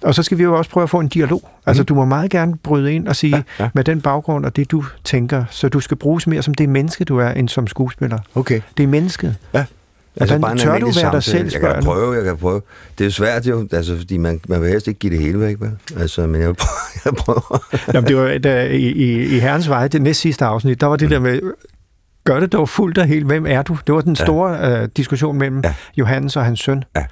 Og 0.04 0.16
så 0.16 0.24
skal 0.24 0.38
vi 0.38 0.44
jo 0.44 0.58
også 0.58 0.72
prøve 0.72 0.84
at 0.84 0.90
få 0.90 1.00
en 1.00 1.08
dialog. 1.08 1.50
Altså, 1.66 1.84
du 1.84 1.96
må 1.96 2.06
meget 2.06 2.32
gerne 2.32 2.58
bryde 2.58 2.94
ind 2.94 3.08
og 3.08 3.16
sige, 3.16 3.36
Ja, 3.36 3.44
ja. 3.64 3.70
med 3.74 3.84
den 3.84 4.02
baggrund 4.02 4.46
og 4.46 4.56
det, 4.56 4.72
du 4.72 4.84
tænker, 5.04 5.46
så 5.50 5.70
du 5.70 5.80
skal 5.80 5.98
bruges 5.98 6.28
mere 6.28 6.42
som 6.42 6.54
det 6.54 6.70
menneske, 6.70 7.06
du 7.06 7.18
er, 7.18 7.30
end 7.30 7.50
som 7.50 7.68
skuespiller. 7.68 8.18
Okay. 8.36 8.62
Det 8.78 8.84
er 8.84 8.88
mennesket. 8.88 9.36
Ja. 9.54 9.66
Hvordan 10.16 10.42
bare 10.42 10.52
en 10.52 10.58
tør 10.58 10.78
du 10.80 10.92
være 11.02 11.12
dig 11.12 11.24
selv, 11.24 11.50
Jeg 11.54 11.62
kan 11.62 11.84
prøve, 11.84 12.14
jeg 12.16 12.24
kan 12.24 12.38
prøve. 12.38 12.62
Det 12.98 13.06
er 13.06 13.10
svært 13.12 13.48
jo, 13.48 13.68
altså, 13.72 13.98
fordi 13.98 14.18
man, 14.18 14.40
man 14.48 14.62
vil 14.62 14.70
helst 14.70 14.88
ikke 14.88 15.00
give 15.00 15.14
det 15.14 15.20
hele 15.20 15.40
væk, 15.40 15.56
vel? 15.60 15.72
Altså, 16.00 16.28
men 16.28 16.42
jeg 16.42 16.48
vil 16.50 16.56
prøve. 16.56 16.70
Jeg 17.06 17.14
prøver. 17.14 17.66
Jamen, 17.94 18.08
det 18.08 18.18
var 18.18 18.38
da, 18.38 18.66
i, 18.68 18.78
i, 18.78 19.36
i 19.36 19.40
Herrens 19.40 19.70
Vej, 19.70 19.88
det 19.88 20.02
næst 20.02 20.20
sidste 20.20 20.46
afsnit, 20.46 20.82
der 20.82 20.88
var 20.88 20.96
det 20.96 21.10
der 21.10 21.20
med, 21.20 21.40
gør 22.24 22.40
det 22.40 22.52
dog 22.54 22.70
fuldt 22.70 22.98
og 22.98 23.06
helt, 23.06 23.26
hvem 23.26 23.46
er 23.48 23.62
du? 23.62 23.78
Det 23.88 23.96
var 23.96 24.02
den 24.02 24.16
Ja. 24.20 24.26
store 24.26 24.82
øh, 24.82 24.90
diskussion 24.98 25.38
mellem 25.38 25.60
Ja. 25.64 25.68
ja. 25.68 25.74
Johannes 25.98 26.36
og 26.38 26.46
hans 26.46 26.60
søn. 26.60 26.84
Ja. 26.96 27.06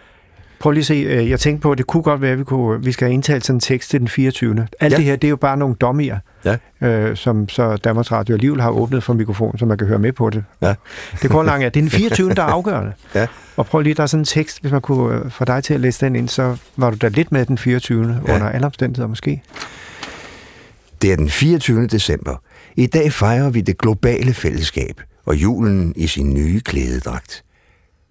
Prøv 0.64 0.72
lige 0.72 0.82
at 0.82 0.86
se, 0.86 0.94
øh, 0.94 1.30
jeg 1.30 1.40
tænkte 1.40 1.62
på, 1.62 1.72
at 1.72 1.78
det 1.78 1.88
kunne 1.88 2.04
godt 2.04 2.22
være, 2.22 2.32
at 2.32 2.40
vi, 2.40 2.44
kunne, 2.44 2.84
vi 2.86 2.92
skal 2.92 3.06
have 3.08 3.14
indtalt 3.14 3.46
sådan 3.46 3.56
en 3.56 3.60
tekst 3.60 3.90
til 3.90 4.00
den 4.00 4.08
24. 4.08 4.68
Alt 4.80 4.92
Ja. 4.94 4.98
det 4.98 5.06
her, 5.06 5.16
det 5.16 5.28
er 5.28 5.30
jo 5.30 5.36
bare 5.36 5.58
nogle 5.58 5.76
dommier, 5.76 6.18
Ja. 6.46 6.58
øh, 6.88 7.18
som 7.18 7.50
så 7.50 7.76
Danmarks 7.78 8.12
Radio 8.12 8.36
alligevel 8.36 8.62
har 8.62 8.70
åbnet 8.70 9.04
for 9.04 9.14
mikrofonen, 9.14 9.58
så 9.60 9.66
man 9.66 9.78
kan 9.78 9.88
høre 9.88 10.00
med 10.00 10.12
på 10.12 10.30
det. 10.30 10.44
Ja. 10.62 10.74
Det 11.22 11.30
går 11.32 11.44
langt, 11.44 11.64
ja. 11.64 11.70
Det 11.70 11.78
er 11.80 11.82
den 11.82 11.90
24. 11.90 12.34
der 12.34 12.42
er 12.44 12.48
afgørende. 12.48 12.94
Ja. 13.16 13.28
Og 13.58 13.66
prøv 13.66 13.82
lige, 13.82 13.94
der 13.94 14.04
er 14.04 14.08
sådan 14.08 14.22
en 14.22 14.26
tekst, 14.26 14.62
hvis 14.62 14.72
man 14.72 14.82
kunne 14.82 15.16
øh, 15.26 15.32
få 15.32 15.46
dig 15.46 15.64
til 15.64 15.74
at 15.74 15.80
læse 15.80 16.06
den 16.06 16.16
ind, 16.16 16.30
så 16.30 16.58
var 16.78 16.90
du 16.90 16.98
da 17.02 17.08
lidt 17.08 17.32
med 17.32 17.46
den 17.46 17.58
24. 17.58 18.22
Ja. 18.28 18.34
under 18.36 18.50
alle 18.50 18.66
omstændigheder 18.66 19.08
måske. 19.08 19.42
Det 21.02 21.12
er 21.12 21.16
den 21.16 21.30
24. 21.30 21.88
december. 21.88 22.36
I 22.76 22.86
dag 22.86 23.14
fejrer 23.14 23.50
vi 23.50 23.62
det 23.62 23.78
globale 23.78 24.34
fællesskab 24.34 25.02
og 25.26 25.36
julen 25.36 25.94
i 25.96 26.08
sin 26.08 26.34
nye 26.34 26.60
klædedragt. 26.60 27.44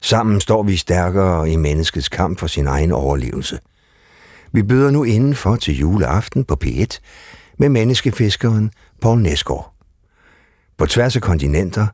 Sammen 0.02 0.40
står 0.40 0.62
vi 0.62 0.76
stærkere 0.76 1.50
i 1.50 1.56
menneskets 1.56 2.08
kamp 2.08 2.38
for 2.38 2.46
sin 2.46 2.66
egen 2.66 2.92
overlevelse. 2.92 3.58
Vi 4.52 4.62
byder 4.62 4.90
nu 4.90 5.04
indenfor 5.04 5.56
til 5.56 5.78
juleaften 5.78 6.44
på 6.44 6.56
P1 6.64 6.98
med 7.58 7.68
menneskefiskeren 7.68 8.70
Paul 9.00 9.18
Nesgaard. 9.22 9.74
På 10.78 10.86
tværs 10.86 11.16
af 11.16 11.22
kontinenter, 11.22 11.86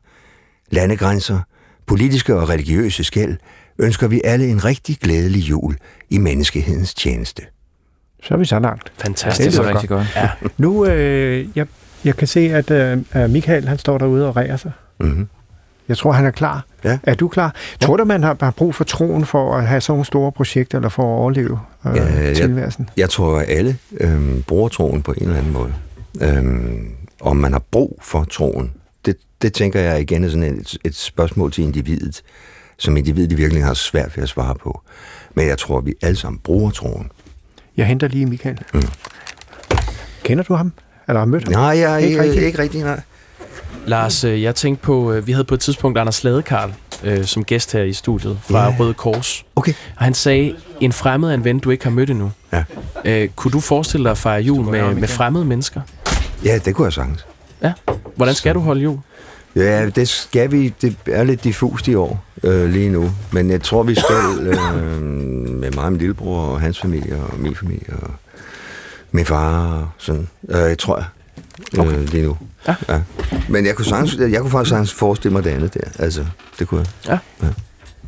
landegrænser, 0.69 1.39
politiske 1.85 2.35
og 2.35 2.49
religiøse 2.49 3.03
skæld, 3.03 3.37
ønsker 3.79 4.07
vi 4.07 4.21
alle 4.23 4.47
en 4.47 4.65
rigtig 4.65 4.97
glædelig 4.97 5.49
jul 5.49 5.77
i 6.09 6.17
menneskehedens 6.17 6.93
tjeneste. 6.93 7.43
Så 8.23 8.33
er 8.33 8.37
vi 8.37 8.45
så 8.45 8.59
langt. 8.59 8.91
Fantastisk. 8.97 9.57
Det 9.57 9.65
er 9.65 9.73
rigtig 9.73 9.89
godt. 9.89 10.07
Ja. 10.15 10.29
Nu, 10.57 10.85
øh, 10.85 11.47
jeg, 11.55 11.67
jeg 12.03 12.15
kan 12.15 12.27
se, 12.27 12.39
at 12.39 12.71
øh, 12.71 13.29
Michael 13.29 13.67
han 13.67 13.77
står 13.77 13.97
derude 13.97 14.27
og 14.27 14.35
ræger 14.35 14.57
sig. 14.57 14.71
Mm-hmm. 14.99 15.27
Jeg 15.89 15.97
tror, 15.97 16.11
han 16.11 16.25
er 16.25 16.31
klar. 16.31 16.65
Ja. 16.83 16.99
Er 17.03 17.13
du 17.13 17.27
klar? 17.27 17.55
Ja. 17.81 17.85
Tror 17.85 17.97
du, 17.97 18.05
man 18.05 18.23
har, 18.23 18.37
har 18.41 18.51
brug 18.51 18.75
for 18.75 18.83
troen 18.83 19.25
for 19.25 19.55
at 19.55 19.67
have 19.67 19.81
sådan 19.81 19.91
nogle 19.93 20.05
store 20.05 20.31
projekter, 20.31 20.77
eller 20.77 20.89
for 20.89 21.03
at 21.03 21.19
overleve 21.19 21.59
øh, 21.85 21.95
Ja, 21.95 22.03
ja, 22.05 22.23
jeg- 22.27 22.35
tilværelsen? 22.35 22.89
Jeg 22.97 23.09
tror, 23.09 23.39
at 23.39 23.45
alle 23.49 23.77
øhm, 23.99 24.43
bruger 24.47 24.69
troen 24.69 25.01
på 25.01 25.11
en 25.11 25.23
eller 25.23 25.37
anden 25.37 25.53
måde. 25.53 25.73
Øhm, 26.21 26.91
om 27.21 27.37
man 27.37 27.51
har 27.51 27.61
brug 27.71 27.99
for 28.01 28.23
troen, 28.23 28.71
det, 29.05 29.15
det 29.41 29.53
tænker 29.53 29.79
jeg 29.79 30.01
igen 30.01 30.23
er 30.23 30.29
sådan 30.29 30.43
et, 30.59 30.77
et 30.85 30.95
spørgsmål 30.95 31.51
til 31.51 31.63
individet, 31.63 32.21
som 32.77 32.97
individet 32.97 33.31
i 33.31 33.35
virkeligheden 33.35 33.67
har 33.67 33.73
svært 33.73 34.17
ved 34.17 34.23
at 34.23 34.29
svare 34.29 34.55
på. 34.55 34.81
Men 35.35 35.47
jeg 35.47 35.57
tror, 35.57 35.77
at 35.77 35.85
vi 35.85 35.93
alle 36.01 36.15
sammen 36.15 36.39
bruger 36.43 36.71
troen. 36.71 37.11
Jeg 37.77 37.85
henter 37.85 38.07
lige 38.07 38.25
Michael. 38.25 38.59
Mm. 38.73 38.81
Kender 40.23 40.43
du 40.43 40.53
ham? 40.53 40.73
Eller 41.07 41.19
har 41.19 41.25
mødt 41.25 41.43
ham? 41.43 41.51
Nej, 41.53 41.61
jeg 41.79 42.01
Ikke 42.01 42.25
ikke, 42.27 42.45
ikke 42.45 42.59
rigtig, 42.59 42.81
nej. 42.83 43.01
Lars, 43.89 44.23
øh, 44.23 44.41
jeg 44.41 44.55
tænkte 44.55 44.83
på, 44.83 45.11
øh, 45.13 45.27
vi 45.27 45.31
havde 45.31 45.43
på 45.43 45.53
et 45.53 45.59
tidspunkt 45.59 45.97
Anders 45.97 46.23
Ladekarl 46.23 46.71
øh, 47.03 47.25
som 47.25 47.43
gæst 47.43 47.73
her 47.73 47.83
i 47.83 47.93
studiet 47.93 48.39
fra 48.49 48.63
Ja. 48.63 48.75
Røde 48.79 48.93
Kors. 48.93 49.45
Okay. 49.55 49.73
Og 49.95 50.03
han 50.03 50.13
sagde, 50.13 50.55
en 50.79 50.91
fremmed 50.93 51.29
er 51.29 51.33
en 51.33 51.43
ven, 51.43 51.59
du 51.59 51.69
ikke 51.69 51.83
har 51.83 51.91
mødt 51.91 52.09
endnu. 52.09 52.31
Ja. 52.53 52.63
Øh, 53.05 53.29
kunne 53.35 53.51
du 53.51 53.59
forestille 53.59 54.03
dig 54.03 54.11
at 54.11 54.17
fejre 54.17 54.41
jul 54.41 54.65
med, 54.65 54.93
med 54.95 55.07
fremmede 55.07 55.45
mennesker? 55.45 55.81
Ja, 56.45 56.59
det 56.65 56.75
kunne 56.75 56.85
jeg 56.85 56.93
sagtens. 56.93 57.25
Hvordan 58.15 58.35
skal 58.35 58.55
du 58.55 58.59
holde 58.59 58.81
jul? 58.81 58.97
Ja, 59.55 59.89
det 59.89 60.09
skal 60.09 60.51
vi. 60.51 60.73
Det 60.81 60.95
er 61.05 61.23
lidt 61.23 61.43
diffust 61.43 61.87
i 61.87 61.95
år 61.95 62.25
øh, 62.43 62.69
lige 62.69 62.89
nu. 62.89 63.11
Men 63.31 63.49
jeg 63.49 63.61
tror, 63.61 63.83
vi 63.83 63.95
skal 63.95 64.47
øh, 64.47 65.01
med 65.01 65.71
mig 65.71 65.83
og 65.83 65.91
min 65.91 65.99
lillebror 65.99 66.41
og 66.41 66.61
hans 66.61 66.79
familie 66.79 67.15
og 67.15 67.39
min 67.39 67.55
familie 67.55 67.93
og 68.01 68.09
min 69.11 69.25
far 69.25 69.73
og 69.73 69.89
sådan. 69.97 70.27
Øh, 70.49 70.57
jeg 70.57 70.77
tror 70.77 70.97
jeg. 70.97 71.05
Okay. 71.77 71.91
øh, 71.97 72.09
lige 72.09 72.23
nu. 72.23 72.37
Ja. 72.67 72.75
ja. 72.89 73.01
Men 73.49 73.65
jeg 73.65 73.75
kunne, 73.75 73.85
sagtens, 73.85 74.17
jeg 74.17 74.41
kunne 74.41 74.51
faktisk 74.51 74.69
sagtens 74.69 74.93
forestille 74.93 75.33
mig 75.33 75.43
det 75.43 75.49
andet 75.49 75.73
der. 75.73 76.03
Altså, 76.03 76.25
det 76.59 76.67
kunne 76.67 76.85
jeg. 77.07 77.19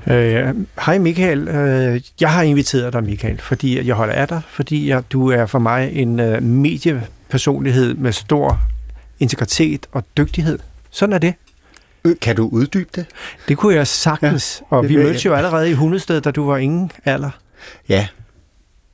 Øh, 0.08 0.56
Hej 0.86 0.98
Michael, 0.98 1.48
øh, 1.48 2.02
jeg 2.22 2.32
har 2.32 2.42
inviteret 2.42 2.94
dig 2.94 3.04
Michael, 3.04 3.40
fordi 3.42 3.88
jeg 3.88 3.96
holder 3.96 4.14
af 4.14 4.28
dig, 4.28 4.42
fordi 4.50 4.90
jeg, 4.90 5.04
du 5.12 5.30
er 5.30 5.46
for 5.46 5.60
mig 5.60 5.92
en 5.94 6.20
øh, 6.20 6.44
mediepersonlighed 6.44 7.94
med 7.94 8.12
stor 8.12 8.60
integritet 9.20 9.88
og 9.92 10.04
dygtighed. 10.18 10.60
Sådan 10.92 11.14
er 11.14 11.18
det. 11.18 11.34
Øh, 12.06 12.16
Kan 12.22 12.36
du 12.36 12.50
uddybe 12.52 12.90
det? 12.96 13.06
Det 13.48 13.58
kunne 13.58 13.76
jeg 13.76 13.88
sagtens, 13.88 14.64
ja, 14.72 14.78
og 14.78 14.90
vi 14.90 14.96
mødtes 14.96 15.26
jo 15.26 15.34
allerede 15.34 15.70
i 15.70 15.74
Hundested, 15.74 16.22
da 16.22 16.32
du 16.32 16.46
var 16.46 16.58
ingen 16.58 16.92
alder. 17.06 17.30
Ja. 17.90 18.08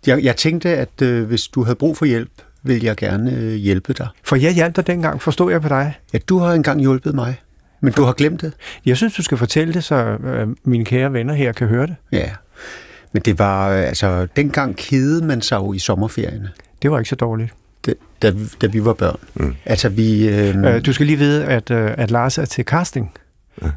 Jeg, 0.07 0.23
jeg 0.23 0.35
tænkte, 0.35 0.69
at 0.69 1.01
øh, 1.01 1.23
hvis 1.27 1.47
du 1.47 1.63
havde 1.63 1.75
brug 1.75 1.97
for 1.97 2.05
hjælp, 2.05 2.31
ville 2.63 2.85
jeg 2.85 2.95
gerne 2.95 3.31
øh, 3.31 3.53
hjælpe 3.53 3.93
dig. 3.93 4.07
For 4.23 4.35
jeg 4.35 4.53
hjalp 4.53 4.75
dig 4.75 4.87
dengang, 4.87 5.21
forstod 5.21 5.51
jeg 5.51 5.61
på 5.61 5.67
dig. 5.67 5.93
Ja, 6.13 6.17
du 6.29 6.37
har 6.39 6.53
engang 6.53 6.79
hjulpet 6.81 7.15
mig, 7.15 7.35
men 7.81 7.93
du 7.93 8.03
har 8.03 8.13
glemt 8.13 8.41
det. 8.41 8.53
Jeg 8.85 8.97
synes, 8.97 9.13
du 9.13 9.23
skal 9.23 9.37
fortælle 9.37 9.73
det, 9.73 9.83
så 9.83 9.95
øh, 9.95 10.47
mine 10.63 10.85
kære 10.85 11.13
venner 11.13 11.33
her 11.33 11.51
kan 11.51 11.67
høre 11.67 11.87
det. 11.87 11.95
Ja. 12.11 12.29
Men 13.11 13.21
det 13.21 13.39
var, 13.39 13.69
øh, 13.69 13.79
altså, 13.87 14.27
dengang 14.35 14.75
kedede 14.77 15.25
man 15.25 15.41
sig 15.41 15.55
jo 15.57 15.73
i 15.73 15.79
sommerferierne, 15.79 16.49
Det 16.81 16.91
var 16.91 16.97
ikke 16.99 17.09
så 17.09 17.15
dårligt. 17.15 17.53
da, 17.85 17.91
da, 18.21 18.29
vi- 18.29 18.49
da 18.61 18.67
vi 18.67 18.85
var 18.85 18.93
børn. 18.93 19.19
Mm. 19.35 19.55
Altså, 19.65 19.89
vi... 19.89 20.29
Øh, 20.29 20.55
Øh, 20.75 20.85
du 20.85 20.93
skal 20.93 21.05
lige 21.05 21.17
vide, 21.17 21.45
at, 21.45 21.71
øh, 21.71 21.91
at 21.97 22.11
Lars 22.11 22.37
er 22.37 22.45
til 22.45 22.63
casting 22.65 23.11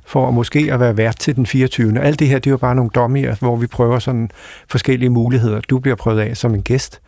for 0.06 0.30
måske 0.30 0.68
at 0.72 0.80
være 0.80 0.96
vært 0.96 1.16
til 1.18 1.36
den 1.36 1.46
24. 1.46 2.00
Alt 2.00 2.18
det 2.18 2.28
her, 2.28 2.38
det 2.38 2.46
er 2.46 2.50
jo 2.50 2.56
bare 2.56 2.74
nogle 2.74 2.90
dommer, 2.94 3.34
hvor 3.40 3.56
vi 3.56 3.66
prøver 3.66 3.98
sådan 3.98 4.30
forskellige 4.68 5.10
muligheder. 5.10 5.60
Du 5.60 5.78
bliver 5.78 5.94
prøvet 5.96 6.20
af 6.20 6.36
som 6.36 6.54
en 6.54 6.62
gæst. 6.62 7.00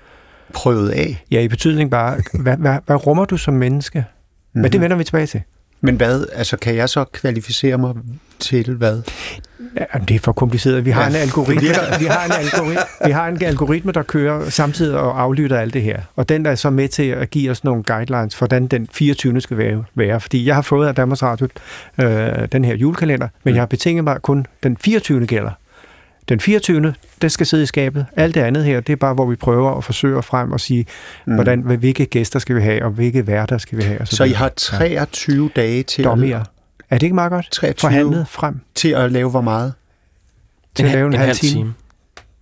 Prøvet 0.53 0.91
af. 0.91 1.25
Ja, 1.31 1.41
i 1.41 1.49
betydning 1.49 1.91
bare, 1.91 2.19
hvad, 2.33 2.57
hvad, 2.57 2.77
hvad 2.87 3.07
rummer 3.07 3.25
du 3.25 3.37
som 3.37 3.55
menneske? 3.55 3.99
Mm-hmm. 3.99 4.63
Men 4.63 4.73
det 4.73 4.81
vender 4.81 4.97
vi 4.97 5.05
tilbage 5.05 5.27
til. 5.27 5.43
Men 5.81 5.97
hvad, 5.97 6.27
altså, 6.33 6.57
kan 6.57 6.75
jeg 6.77 6.89
så 6.89 7.05
kvalificere 7.05 7.79
mig 7.79 7.95
til 8.39 8.75
hvad? 8.75 9.03
Ja, 9.77 9.99
det 10.09 10.15
er 10.15 10.19
for 10.19 10.33
kompliceret. 10.33 10.85
Vi 10.85 10.91
har, 10.91 11.03
Ja. 11.03 11.09
en 11.09 11.15
algoritme, 11.15 11.69
der, 11.69 11.99
vi, 11.99 12.05
har 12.05 12.25
en 12.25 12.33
algoritme, 12.33 12.83
vi 13.07 13.11
har 13.11 13.29
en 13.29 13.43
algoritme, 13.45 13.93
der 13.93 14.03
kører 14.03 14.51
samtidig 14.51 14.99
og 14.99 15.21
aflytter 15.23 15.59
alt 15.59 15.75
det 15.75 15.83
her. 15.83 16.01
Og 16.17 16.29
den 16.29 16.45
der 16.45 16.51
er 16.51 16.55
så 16.55 16.71
med 16.71 16.89
til 16.89 17.03
at 17.03 17.31
give 17.31 17.51
os 17.51 17.65
nogle 17.65 17.83
guidelines 17.83 18.37
for, 18.37 18.47
hvordan 18.47 18.67
den 18.67 18.89
24. 18.93 19.41
skal 19.41 19.59
være. 19.59 19.85
være. 19.95 20.21
Fordi 20.21 20.47
jeg 20.47 20.55
har 20.55 20.63
fået 20.63 20.89
af 20.89 20.95
Danmarks 20.95 21.23
Radio 21.23 21.49
øh, 22.01 22.49
den 22.53 22.65
her 22.65 22.75
julekalender, 22.75 23.29
men 23.45 23.55
jeg 23.55 23.61
har 23.61 23.67
betinget 23.67 24.05
mig, 24.05 24.15
at 24.15 24.23
kun 24.23 24.47
den 24.63 24.77
24. 24.77 25.27
gælder. 25.27 25.51
Den 26.29 26.41
24. 26.41 26.95
det 27.23 27.33
skal 27.33 27.47
sidde 27.47 27.63
i 27.63 27.67
skabet. 27.67 28.07
Alt 28.17 28.35
det 28.35 28.41
andet 28.41 28.65
her, 28.65 28.81
det 28.81 28.93
er 28.93 28.97
bare, 28.97 29.15
hvor 29.15 29.27
vi 29.27 29.37
prøver 29.37 29.77
at 29.79 29.85
forsøge 29.85 30.23
frem 30.23 30.53
og 30.53 30.61
sige, 30.61 30.87
mm. 31.27 31.35
hvordan, 31.35 31.61
hvilke 31.61 32.07
gæster 32.07 32.39
skal 32.39 32.57
vi 32.57 32.61
have, 32.61 32.85
og 32.85 32.91
hvilke 32.91 33.27
værter 33.27 33.59
skal 33.59 33.79
vi 33.79 33.83
have. 33.83 34.01
Og 34.01 34.09
så, 34.09 34.17
Så 34.17 34.25
I 34.25 34.31
har 34.33 34.49
23 34.57 35.51
dage 35.57 35.83
til 35.83 36.05
Dommer. 36.05 36.37
at, 36.37 36.47
Er 36.91 36.99
det 36.99 37.03
ikke 37.03 37.15
meget 37.15 37.31
godt? 37.31 37.49
23. 37.53 37.89
Forhandlet 37.91 38.29
frem 38.29 38.61
til 38.75 38.89
at 38.89 39.13
lave 39.13 39.31
hvor 39.31 39.41
meget? 39.41 39.73
til 40.75 40.85
at 40.85 40.93
lave 40.93 41.07
en, 41.07 41.13
halv 41.15 41.35
time. 41.35 41.75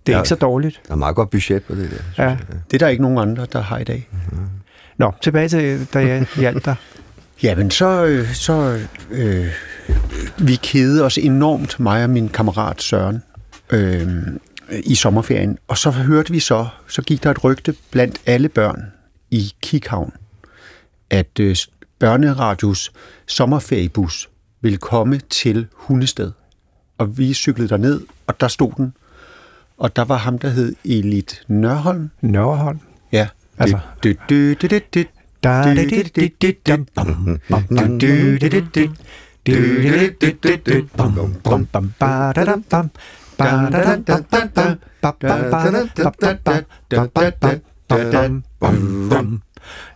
Det 0.05 0.11
er 0.13 0.17
Ja. 0.17 0.21
ikke 0.21 0.29
så 0.29 0.35
dårligt. 0.35 0.81
Der 0.87 0.93
er 0.93 0.97
meget 0.97 1.15
godt 1.15 1.29
budget 1.29 1.63
på 1.63 1.75
det 1.75 1.91
der. 1.91 1.97
synes 1.97 2.17
Ja. 2.17 2.23
jeg. 2.23 2.37
Det 2.71 2.73
er 2.73 2.85
der 2.85 2.87
ikke 2.87 3.01
nogen 3.03 3.17
andre, 3.17 3.45
der 3.53 3.61
har 3.61 3.77
i 3.77 3.83
dag. 3.83 4.09
Nå, 4.97 5.13
tilbage 5.21 5.49
til, 5.49 5.87
da 5.93 5.99
jeg 5.99 6.25
hjalp 6.35 6.65
dig. 6.65 6.75
Jamen, 7.43 7.71
så, 7.71 8.05
øh, 8.05 8.33
så 8.33 8.79
øh, 9.11 9.47
vi 10.37 10.55
kedede 10.55 11.03
os 11.05 11.17
enormt, 11.17 11.79
mig 11.79 12.03
og 12.03 12.09
min 12.09 12.29
kammerat 12.29 12.81
Søren, 12.81 13.23
øh, 13.71 14.07
i 14.83 14.95
sommerferien. 14.95 15.57
Og 15.67 15.77
så 15.77 15.91
hørte 15.91 16.31
vi 16.31 16.39
så, 16.39 16.67
så 16.87 17.01
gik 17.01 17.23
der 17.23 17.31
et 17.31 17.43
rygte 17.43 17.75
blandt 17.91 18.21
alle 18.25 18.49
børn 18.49 18.83
i 19.31 19.53
Kikhavn, 19.61 20.13
at 21.09 21.39
øh, 21.39 21.55
børneradios 21.99 22.91
sommerferiebus 23.25 24.29
ville 24.61 24.77
komme 24.77 25.19
til 25.29 25.67
Hundested. 25.73 26.31
Og 26.97 27.17
vi 27.17 27.33
cyklede 27.33 27.69
derned, 27.69 28.01
og 28.27 28.39
der 28.39 28.47
stod 28.47 28.71
den. 28.77 28.93
Og 29.77 29.95
der 29.95 30.05
var 30.05 30.17
ham, 30.17 30.39
der 30.39 30.49
hed 30.49 30.75
Elit 30.85 31.43
Nørholm. 31.47 32.09
Nørreholm. 32.21 32.79
Ja. 33.11 33.27
Altså- 33.57 33.79
du, 34.03 34.13
da, 34.29 34.67
da, 34.67 34.79
da. 34.93 35.03
Du, 38.01 38.07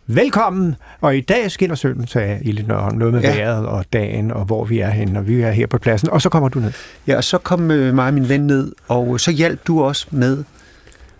Velkommen, 0.07 0.75
og 1.01 1.17
i 1.17 1.21
dag 1.21 1.51
skinner 1.51 1.75
sønnen, 1.75 2.07
sagde 2.07 2.39
Elin, 2.45 2.65
noget 2.65 3.13
med 3.13 3.21
ja. 3.21 3.35
vejret 3.35 3.65
og 3.65 3.85
dagen, 3.93 4.31
og 4.31 4.45
hvor 4.45 4.65
vi 4.65 4.79
er 4.79 4.89
henne, 4.89 5.19
og 5.19 5.27
vi 5.27 5.41
er 5.41 5.51
her 5.51 5.67
på 5.67 5.77
pladsen, 5.77 6.09
og 6.09 6.21
så 6.21 6.29
kommer 6.29 6.49
du 6.49 6.59
ned. 6.59 6.71
Ja, 7.07 7.17
og 7.17 7.23
så 7.23 7.37
kom 7.37 7.71
øh, 7.71 7.95
mig 7.95 8.07
og 8.07 8.13
min 8.13 8.29
ven 8.29 8.47
ned, 8.47 8.71
og 8.87 9.19
så 9.19 9.31
hjalp 9.31 9.67
du 9.67 9.83
også 9.83 10.07
med 10.11 10.43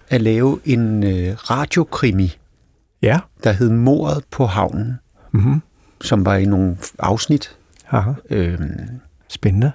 at 0.09 0.21
lave 0.21 0.59
en 0.65 1.03
øh, 1.03 1.33
radiokrimi, 1.35 2.37
ja. 3.01 3.19
der 3.43 3.51
hed 3.51 3.69
Mordet 3.69 4.23
på 4.31 4.45
havnen, 4.45 4.99
mm-hmm. 5.31 5.61
som 6.01 6.25
var 6.25 6.35
i 6.35 6.45
nogle 6.45 6.77
afsnit. 6.99 7.55
Aha. 7.91 8.11
Øhm, 8.29 8.99
Spændende. 9.27 9.71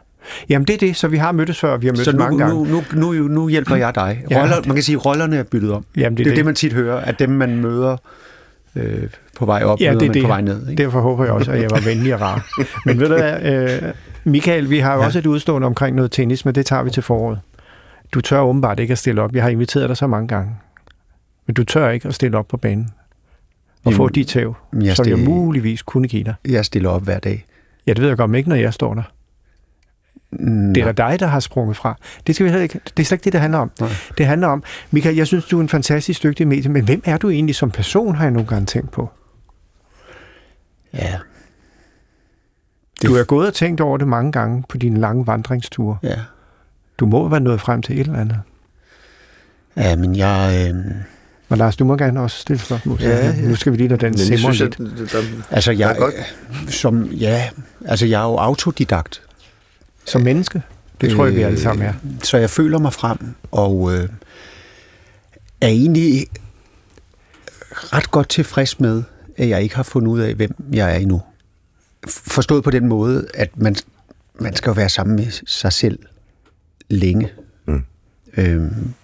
Jamen 0.48 0.66
det 0.66 0.74
er 0.74 0.78
det, 0.78 0.96
så 0.96 1.08
vi 1.08 1.16
har 1.16 1.32
mødtes 1.32 1.60
før, 1.60 1.76
vi 1.76 1.86
har 1.86 1.92
mødtes 1.92 2.04
så 2.04 2.12
nu, 2.12 2.18
mange 2.18 2.38
gange. 2.38 2.54
nu, 2.54 2.82
nu, 2.94 3.12
nu, 3.12 3.28
nu 3.28 3.48
hjælper 3.48 3.76
jeg 3.76 3.94
dig. 3.94 4.22
Ja. 4.30 4.40
Roller, 4.42 4.56
man 4.66 4.76
kan 4.76 4.82
sige, 4.82 4.96
at 4.96 5.06
rollerne 5.06 5.36
er 5.36 5.42
byttet 5.42 5.72
om. 5.72 5.84
Jamen, 5.96 6.16
Det 6.16 6.26
er 6.26 6.34
det, 6.34 6.44
man 6.44 6.54
tit 6.54 6.72
hører, 6.72 6.96
at 6.96 7.18
dem, 7.18 7.30
man 7.30 7.56
møder 7.56 7.96
øh, 8.76 9.02
på 9.36 9.46
vej 9.46 9.62
op, 9.62 9.80
Ja, 9.80 9.94
det 9.94 10.08
er 10.08 10.12
det. 10.12 10.22
på 10.22 10.28
vej 10.28 10.40
ned. 10.40 10.68
Ikke? 10.70 10.82
Derfor 10.82 11.00
håber 11.00 11.24
jeg 11.24 11.32
også, 11.32 11.50
at 11.52 11.62
jeg 11.62 11.70
var 11.70 11.80
venlig 11.84 12.14
og 12.14 12.20
rar. 12.20 12.46
Men 12.86 13.00
ved 13.00 13.08
du 13.08 13.14
hvad, 13.16 13.42
øh, 13.84 13.92
Michael, 14.24 14.70
vi 14.70 14.78
har 14.78 14.92
jo 14.92 14.96
ja. 14.96 15.00
Ja. 15.00 15.06
også 15.06 15.18
et 15.18 15.26
udstående 15.26 15.66
omkring 15.66 15.96
noget 15.96 16.10
tennis, 16.12 16.44
men 16.44 16.54
det 16.54 16.66
tager 16.66 16.82
vi 16.82 16.90
til 16.90 17.02
foråret. 17.02 17.38
Du 18.14 18.20
tør 18.20 18.40
åbenbart 18.40 18.80
ikke 18.80 18.92
at 18.92 18.98
stille 18.98 19.22
op. 19.22 19.32
Jeg 19.34 19.42
har 19.42 19.50
inviteret 19.50 19.88
dig 19.88 19.96
så 19.96 20.06
mange 20.06 20.28
gange. 20.28 20.50
Men 21.46 21.54
du 21.54 21.64
tør 21.64 21.88
ikke 21.90 22.08
at 22.08 22.14
stille 22.14 22.38
op 22.38 22.48
på 22.48 22.56
banen 22.56 22.90
og 23.84 23.92
få 23.92 24.02
Jamen, 24.02 24.14
de 24.14 24.24
tæv, 24.24 24.54
jeg 24.72 24.80
som 24.80 24.86
jeg 24.86 24.96
stiller- 24.96 25.16
muligvis 25.24 25.82
kunne 25.82 26.08
give 26.08 26.24
dig. 26.24 26.34
Jeg 26.48 26.64
stiller 26.64 26.88
op 26.90 27.04
hver 27.04 27.18
dag. 27.18 27.44
Ja, 27.86 27.92
det 27.92 28.00
ved 28.00 28.08
jeg 28.08 28.16
godt, 28.16 28.30
men 28.30 28.38
ikke 28.38 28.48
når 28.48 28.56
jeg 28.56 28.74
står 28.74 28.94
der. 28.94 29.02
Mm, 30.32 30.74
Det 30.74 30.80
er 30.82 30.92
da 30.92 31.08
dig, 31.10 31.20
der 31.20 31.26
har 31.26 31.40
sprunget 31.40 31.76
fra. 31.76 31.96
Det, 32.26 32.34
skal 32.34 32.44
vi 32.44 32.50
heller 32.50 32.62
ikke, 32.62 32.80
det 32.96 33.02
er 33.02 33.06
slet 33.06 33.16
ikke 33.16 33.24
det, 33.24 33.32
det 33.32 33.40
handler 33.40 33.58
om. 33.58 33.70
Nej. 33.80 33.88
Det 33.88 34.18
Det 34.18 34.26
handler 34.26 34.48
om, 34.48 34.62
Michael, 34.90 35.16
jeg 35.16 35.26
synes, 35.26 35.44
du 35.44 35.56
er 35.58 35.62
en 35.62 35.68
fantastisk 35.68 36.22
dygtig 36.22 36.48
medie, 36.48 36.70
men 36.70 36.84
hvem 36.84 37.02
er 37.04 37.16
du 37.16 37.30
egentlig 37.30 37.54
som 37.54 37.70
person, 37.70 38.14
har 38.14 38.24
jeg 38.24 38.30
nogle 38.30 38.48
gange 38.48 38.66
tænkt 38.66 38.90
på. 38.90 39.10
Ja, 40.94 41.14
Du 43.02 43.14
er 43.14 43.24
gået 43.24 43.46
og 43.46 43.54
tænkt 43.54 43.80
over 43.80 43.98
det 43.98 44.08
mange 44.08 44.32
gange 44.32 44.64
på 44.68 44.76
dine 44.78 45.00
lange 45.00 45.26
vandringsture. 45.26 45.96
ja. 46.02 46.16
Du 46.98 47.06
må 47.06 47.28
være 47.28 47.40
nået 47.40 47.60
frem 47.60 47.82
til 47.82 48.00
et 48.00 48.06
eller 48.06 48.18
andet. 48.20 48.40
Ja, 49.76 49.96
men 49.96 50.16
jeg... 50.16 50.66
Øh, 50.70 50.74
Men 51.48 51.58
Lars, 51.58 51.76
du 51.76 51.84
må 51.84 51.96
gerne 51.96 52.20
også 52.20 52.38
stille 52.38 52.60
spørgsmål. 52.60 52.98
Ja, 53.00 53.26
ja. 53.26 53.32
Nu 53.48 53.54
skal 53.56 53.72
vi 53.72 53.76
lige 53.76 53.88
lade 53.88 54.00
den 54.06 54.14
jeg 54.30 54.38
synes, 54.38 54.60
lidt. 54.60 54.80
at, 54.80 55.12
der, 55.12 55.22
altså, 55.50 55.72
jeg, 55.72 55.90
er 55.90 55.96
godt. 55.96 56.14
som, 56.68 57.04
ja, 57.04 57.48
altså, 57.86 58.06
jeg 58.06 58.20
er 58.22 58.24
jo 58.26 58.36
autodidakt. 58.36 59.22
Som 60.04 60.20
menneske. 60.20 60.62
Det 61.00 61.10
tror 61.10 61.24
jeg, 61.24 61.34
vi 61.36 61.42
alle 61.42 61.60
sammen 61.60 61.86
er. 61.86 61.92
Så 62.22 62.38
jeg 62.38 62.50
føler 62.50 62.78
mig 62.78 62.92
frem, 62.92 63.18
og 63.50 63.94
øh, 63.94 64.08
er 65.60 65.68
egentlig 65.68 66.26
ret 67.72 68.10
godt 68.10 68.28
tilfreds 68.28 68.80
med, 68.80 69.02
at 69.36 69.48
jeg 69.48 69.62
ikke 69.62 69.76
har 69.76 69.82
fundet 69.82 70.08
ud 70.08 70.20
af, 70.20 70.34
hvem 70.34 70.54
jeg 70.72 70.94
er 70.94 70.98
endnu. 70.98 71.22
Forstået 72.08 72.64
på 72.64 72.70
den 72.70 72.86
måde, 72.86 73.26
at 73.34 73.56
man, 73.58 73.76
man 74.40 74.56
skal 74.56 74.70
jo 74.70 74.74
være 74.74 74.88
sammen 74.88 75.16
med 75.16 75.26
sig 75.46 75.72
selv 75.72 75.98
længe. 76.90 77.32
Mm. 77.66 77.84
Øhm, 78.36 78.94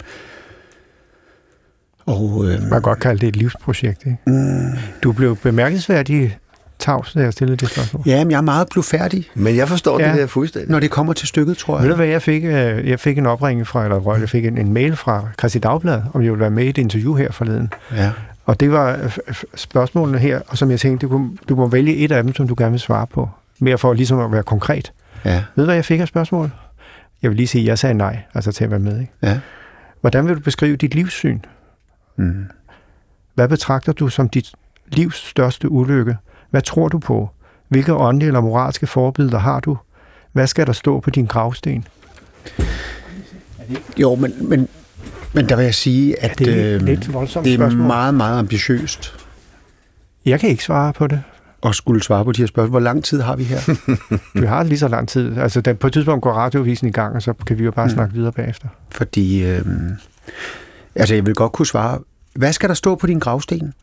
og 2.07 2.45
øh, 2.45 2.61
Man 2.61 2.71
kan 2.71 2.83
godt 2.83 3.01
kalde 3.01 3.21
det 3.21 3.29
et 3.29 3.37
livsprojekt. 3.37 4.07
Ikke? 4.07 4.19
Mm. 4.27 4.79
Du 5.03 5.13
blev 5.13 5.37
bemærkelsesværdig 5.37 6.39
tavs, 6.79 7.13
da 7.13 7.21
jeg 7.21 7.33
stillede 7.33 7.57
det 7.57 7.69
spørgsmål. 7.71 8.03
ja, 8.07 8.25
men 8.25 8.31
jeg 8.31 8.37
er 8.37 8.43
meget 8.43 8.69
blufærdig, 8.71 9.29
men 9.35 9.57
jeg 9.57 9.69
forstår 9.69 10.01
Ja. 10.01 10.09
det 10.11 10.19
der 10.19 10.27
fuldstændig. 10.27 10.71
når 10.71 10.81
det 10.81 10.91
kommer 10.91 11.13
til 11.13 11.29
stykket, 11.29 11.57
tror 11.57 11.75
Ved 11.75 11.83
du 11.83 11.89
jeg. 11.89 11.97
hvad, 11.97 12.07
jeg 12.07 12.23
fik, 12.23 12.45
øh, 12.45 12.89
jeg 12.89 13.01
fik 13.01 13.19
en 13.19 13.27
opringning 13.27 13.67
fra, 13.67 13.85
eller 13.85 14.17
jeg 14.21 14.29
fik 14.29 14.45
en, 14.47 14.59
en 14.59 14.73
mail 14.73 14.97
fra 14.97 15.29
Christi 15.39 15.59
Dagblad, 15.59 16.03
om 16.15 16.23
jeg 16.23 16.31
ville 16.31 16.41
være 16.41 16.51
med 16.51 16.65
i 16.65 16.69
et 16.69 16.79
interview 16.79 17.15
her 17.15 17.33
forleden. 17.33 17.73
Ja. 17.97 18.11
Og 18.45 18.61
det 18.61 18.73
var 18.73 18.99
øh, 19.03 19.35
spørgsmålene 19.55 20.19
her, 20.19 20.41
og 20.49 20.59
som 20.59 20.71
jeg 20.71 20.81
tænkte, 20.81 21.07
du, 21.07 21.11
kunne, 21.11 21.31
du 21.49 21.57
må 21.57 21.67
vælge 21.69 21.97
et 21.97 22.13
af 22.13 22.23
dem, 22.23 22.35
som 22.35 22.49
du 22.49 22.55
gerne 22.59 22.71
vil 22.71 22.81
svare 22.81 23.07
på. 23.07 23.29
Mere 23.61 23.79
for 23.79 23.93
ligesom 23.93 24.19
at 24.21 24.33
være 24.33 24.43
konkret. 24.43 24.93
Ja. 25.25 25.35
Ved 25.35 25.43
du, 25.57 25.65
hvad 25.65 25.75
jeg 25.75 25.85
fik 25.85 26.01
af 26.01 26.09
spørgsmål? 26.09 26.51
Jeg 27.23 27.31
vil 27.31 27.37
lige 27.37 27.47
sige, 27.47 27.63
at 27.63 27.67
jeg 27.69 27.79
sagde 27.79 27.95
nej, 27.95 28.19
altså 28.35 28.53
til 28.53 28.65
at 28.65 28.71
være 28.71 28.81
med. 28.81 29.01
Ikke? 29.01 29.13
Ja. 29.23 29.39
Hvordan 30.01 30.27
vil 30.27 30.35
du 30.35 30.41
beskrive 30.41 30.77
dit 30.77 30.95
livssyn? 30.95 31.41
Mm. 32.17 32.45
Hvad 33.35 33.49
betragter 33.49 33.93
du 33.93 34.09
som 34.09 34.29
dit 34.29 34.53
livs 34.89 35.17
største 35.29 35.71
ulykke? 35.71 36.17
Hvad 36.51 36.63
tror 36.63 36.89
du 36.89 36.99
på? 36.99 37.31
Hvilke 37.69 37.95
åndelige 37.95 38.27
eller 38.27 38.41
moralske 38.41 38.87
forbilleder 38.87 39.39
har 39.39 39.61
du? 39.61 39.79
Hvad 40.33 40.47
skal 40.47 40.67
der 40.67 40.73
stå 40.73 41.01
på 41.01 41.11
din 41.11 41.27
gravsten? 41.27 41.87
Jo, 43.99 44.15
men, 44.15 44.49
men, 44.49 44.69
men 45.33 45.49
der 45.49 45.57
vil 45.57 45.65
jeg 45.65 45.75
sige, 45.75 46.23
at 46.23 46.39
Det 46.39 46.67
er 46.71 46.75
øhm, 46.77 46.85
lidt 46.85 47.13
voldsomt 47.15 47.45
det 47.45 47.55
er 47.61 47.71
meget, 47.71 48.15
meget 48.15 48.39
ambitiøst. 48.39 49.15
Jeg 50.25 50.41
kan 50.41 50.49
ikke 50.51 50.65
svare 50.65 50.93
på 50.93 51.07
det. 51.07 51.23
og 51.61 51.75
skulle 51.75 52.03
svare 52.03 52.25
på 52.25 52.33
de 52.33 52.43
her 52.43 52.47
spørgsmål. 52.47 52.71
Hvor 52.71 52.81
lang 52.81 53.05
tid 53.05 53.21
har 53.21 53.37
vi 53.37 53.45
her? 53.45 53.61
Vi 54.41 54.47
har 54.47 54.63
lige 54.63 54.79
så 54.79 54.89
lang 54.89 55.09
tid. 55.09 55.39
Altså, 55.39 55.61
da, 55.61 55.73
på 55.73 55.87
et 55.87 55.93
tidspunkt 55.93 56.23
går 56.23 56.33
radiovisen 56.33 56.89
i 56.89 56.91
gang, 56.93 57.15
og 57.17 57.23
så 57.23 57.33
kan 57.47 57.59
vi 57.59 57.65
jo 57.65 57.71
bare 57.71 57.87
Mm. 57.87 57.93
snakke 57.93 58.15
videre 58.15 58.33
bagefter. 58.33 58.69
Fordi, 58.91 59.45
øh, 59.45 59.65
altså 60.95 61.15
jeg 61.15 61.27
vil 61.27 61.35
godt 61.35 61.53
kunne 61.53 61.67
svare, 61.67 61.99
hvad 62.35 62.53
skal 62.53 62.69
der 62.69 62.75
stå 62.75 62.95
på 62.95 63.07
din 63.07 63.19
gravsten? 63.19 63.75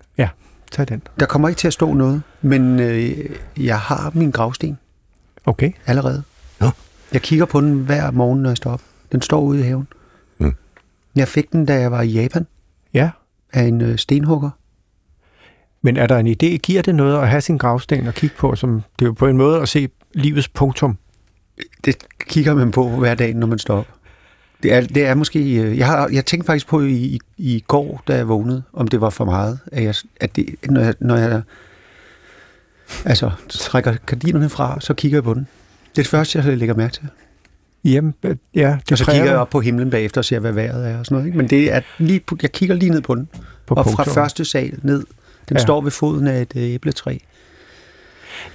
Tag 0.73 0.87
den. 0.87 1.01
Der 1.19 1.25
kommer 1.25 1.47
ikke 1.49 1.59
til 1.59 1.67
at 1.67 1.73
stå 1.73 1.93
noget, 1.93 2.21
men 2.41 2.79
øh, 2.79 3.29
jeg 3.57 3.79
har 3.79 4.11
min 4.15 4.31
gravsten 4.31 4.77
Okay. 5.45 5.71
allerede. 5.85 6.23
Nå. 6.59 6.69
Jeg 7.13 7.21
kigger 7.21 7.45
på 7.45 7.61
den 7.61 7.79
hver 7.79 8.11
morgen, 8.11 8.41
når 8.41 8.49
jeg 8.49 8.57
står 8.57 8.71
op. 8.71 8.81
Den 9.11 9.21
står 9.21 9.41
ude 9.41 9.59
i 9.59 9.63
haven. 9.63 9.87
Mm. 10.37 10.53
Jeg 11.15 11.27
fik 11.27 11.51
den, 11.51 11.65
da 11.65 11.79
jeg 11.79 11.91
var 11.91 12.01
i 12.01 12.07
Japan, 12.07 12.47
Ja. 12.93 13.09
af 13.53 13.63
en 13.63 13.81
øh, 13.81 13.97
stenhugger. 13.97 14.49
Men 15.81 15.97
er 15.97 16.07
der 16.07 16.17
en 16.17 16.27
idé? 16.27 16.57
Giver 16.57 16.81
det 16.81 16.95
noget 16.95 17.21
at 17.21 17.29
have 17.29 17.41
sin 17.41 17.57
gravsten 17.57 18.07
og 18.07 18.13
kigge 18.13 18.35
på? 18.39 18.55
Som, 18.55 18.83
det 18.99 19.05
er 19.05 19.09
jo 19.09 19.13
på 19.13 19.27
en 19.27 19.37
måde 19.37 19.61
at 19.61 19.69
se 19.69 19.89
livets 20.13 20.47
punktum. 20.47 20.97
Det 21.85 21.95
kigger 22.27 22.53
man 22.55 22.71
på 22.71 22.89
hver 22.89 23.15
dag, 23.15 23.33
når 23.33 23.47
man 23.47 23.59
står 23.59 23.77
op. 23.77 23.87
Det 24.63 24.73
er, 24.73 24.81
det 24.81 25.05
er 25.05 25.15
måske... 25.15 25.39
øh, 25.39 25.77
Jeg, 25.77 25.87
har, 25.87 26.09
jeg 26.13 26.25
tænkte 26.25 26.45
faktisk 26.45 26.67
på 26.67 26.81
i, 26.81 26.93
i, 26.93 27.19
i 27.37 27.63
går, 27.67 28.03
da 28.07 28.15
jeg 28.15 28.27
vågnede, 28.27 28.63
om 28.73 28.87
det 28.87 29.01
var 29.01 29.09
for 29.09 29.25
meget, 29.25 29.59
at, 29.71 29.83
jeg, 29.83 29.95
at 30.19 30.35
det, 30.35 30.55
når, 30.69 30.81
jeg, 30.81 30.93
når 30.99 31.15
jeg 31.15 31.41
altså, 33.05 33.31
trækker 33.49 33.95
gardinerne 34.05 34.49
fra, 34.49 34.77
så 34.79 34.93
kigger 34.93 35.15
jeg 35.15 35.23
på 35.23 35.33
den. 35.33 35.47
Det 35.81 35.99
er 35.99 36.03
det 36.03 36.07
første, 36.07 36.39
jeg 36.45 36.57
lægger 36.57 36.75
mærke 36.75 36.93
til. 36.93 37.03
Jamen, 37.83 38.13
øh, 38.23 38.35
ja, 38.55 38.77
det 38.85 38.91
Og 38.91 38.97
så 38.97 39.05
præger 39.05 39.19
kigger 39.19 39.31
jeg 39.31 39.39
op 39.39 39.49
på 39.49 39.61
himlen 39.61 39.89
bagefter 39.89 40.21
og 40.21 40.25
ser, 40.25 40.39
hvad 40.39 40.51
vejret 40.51 40.87
er 40.87 40.99
og 40.99 41.05
sådan 41.05 41.15
noget. 41.15 41.25
Ikke? 41.25 41.37
Men 41.37 41.49
det 41.49 41.73
er 41.73 41.81
lige, 41.97 42.21
jeg 42.41 42.51
kigger 42.51 42.75
lige 42.75 42.89
ned 42.89 43.01
på 43.01 43.15
den. 43.15 43.27
på 43.65 43.73
og 43.73 43.85
fra 43.85 43.91
punktum. 43.91 44.13
første 44.13 44.45
sal 44.45 44.79
ned. 44.81 45.03
Den 45.49 45.57
ja. 45.57 45.63
Står 45.63 45.81
ved 45.81 45.91
foden 45.91 46.27
af 46.27 46.41
et 46.41 46.53
øh, 46.55 46.63
æbletræ. 46.63 47.17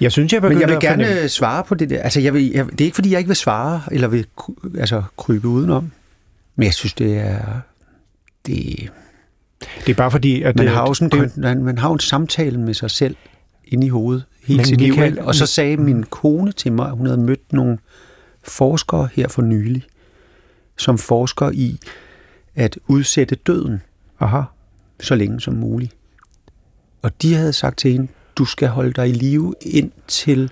Jeg 0.01 0.11
synes, 0.11 0.33
jeg 0.33 0.41
Men 0.41 0.61
jeg 0.61 0.69
vil 0.69 0.79
gerne 0.79 1.29
svare 1.29 1.63
på 1.63 1.75
det 1.75 1.89
der. 1.89 2.01
Altså, 2.01 2.19
jeg 2.19 2.33
vil, 2.33 2.51
jeg, 2.51 2.65
det 2.65 2.81
er 2.81 2.85
ikke, 2.85 2.95
fordi 2.95 3.11
jeg 3.11 3.17
ikke 3.17 3.27
vil 3.27 3.35
svare, 3.35 3.81
eller 3.91 4.07
vil 4.07 4.25
altså, 4.79 5.03
krybe 5.17 5.47
udenom. 5.47 5.91
Men 6.59 6.65
jeg 6.65 6.73
synes, 6.73 6.93
det 6.93 7.17
er... 7.17 7.59
Det, 8.45 8.89
Det 9.85 9.89
er 9.89 9.93
bare 9.93 10.11
fordi, 10.11 10.41
at 10.41 10.55
man, 10.55 10.65
det, 10.65 10.75
har 10.75 10.81
jo 10.81 10.93
sådan, 10.93 11.21
det, 11.21 11.37
man, 11.37 11.63
man 11.63 11.77
har 11.77 11.89
en 11.89 11.99
samtale 11.99 12.59
med 12.59 12.73
sig 12.73 12.91
selv 12.91 13.15
inde 13.65 13.87
i 13.87 13.89
hovedet 13.89 14.25
hele 14.43 14.65
sit 14.65 14.81
liv. 14.81 14.93
Og 15.19 15.35
så 15.35 15.45
sagde 15.45 15.77
min 15.77 16.03
kone 16.03 16.51
til 16.51 16.71
mig, 16.71 16.85
at 16.87 16.91
hun 16.91 17.05
havde 17.05 17.21
mødt 17.21 17.53
nogle 17.53 17.77
forskere 18.43 19.09
her 19.13 19.27
for 19.27 19.41
nylig, 19.41 19.83
som 20.77 20.97
forsker 20.97 21.51
i 21.51 21.79
at 22.55 22.79
udsætte 22.87 23.35
døden 23.35 23.81
Aha, 24.19 24.41
så 24.99 25.15
længe 25.15 25.41
som 25.41 25.53
muligt. 25.53 25.95
Og 27.01 27.21
de 27.21 27.33
havde 27.33 27.53
sagt 27.53 27.77
til 27.77 27.91
hende, 27.91 28.07
du 28.35 28.45
skal 28.45 28.67
holde 28.67 28.93
dig 28.93 29.09
i 29.09 29.11
live 29.11 29.53
indtil 29.61 30.51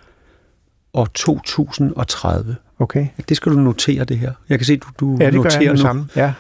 år 0.94 1.06
2030. 1.06 2.56
okay. 2.80 3.08
Det 3.30 3.38
skal 3.38 3.52
du 3.52 3.58
notere 3.58 4.04
det 4.06 4.18
her. 4.20 4.32
Jeg 4.50 4.60
kan 4.60 4.66
se, 4.66 4.78
du, 4.78 4.88
du 5.00 5.18
Ja, 5.20 5.26
det 5.26 5.34
noterer 5.34 5.62
jeg 5.84 5.94
nu. 5.94 6.06
Ja. 6.16 6.34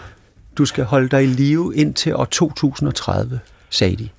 Du 0.58 0.65
skal 0.65 0.84
holde 0.86 1.10
dig 1.10 1.24
i 1.24 1.27
live 1.27 1.75
indtil 1.75 2.15
år 2.15 2.25
2030, 2.25 3.39
sagde 3.70 3.96
de. 3.96 4.10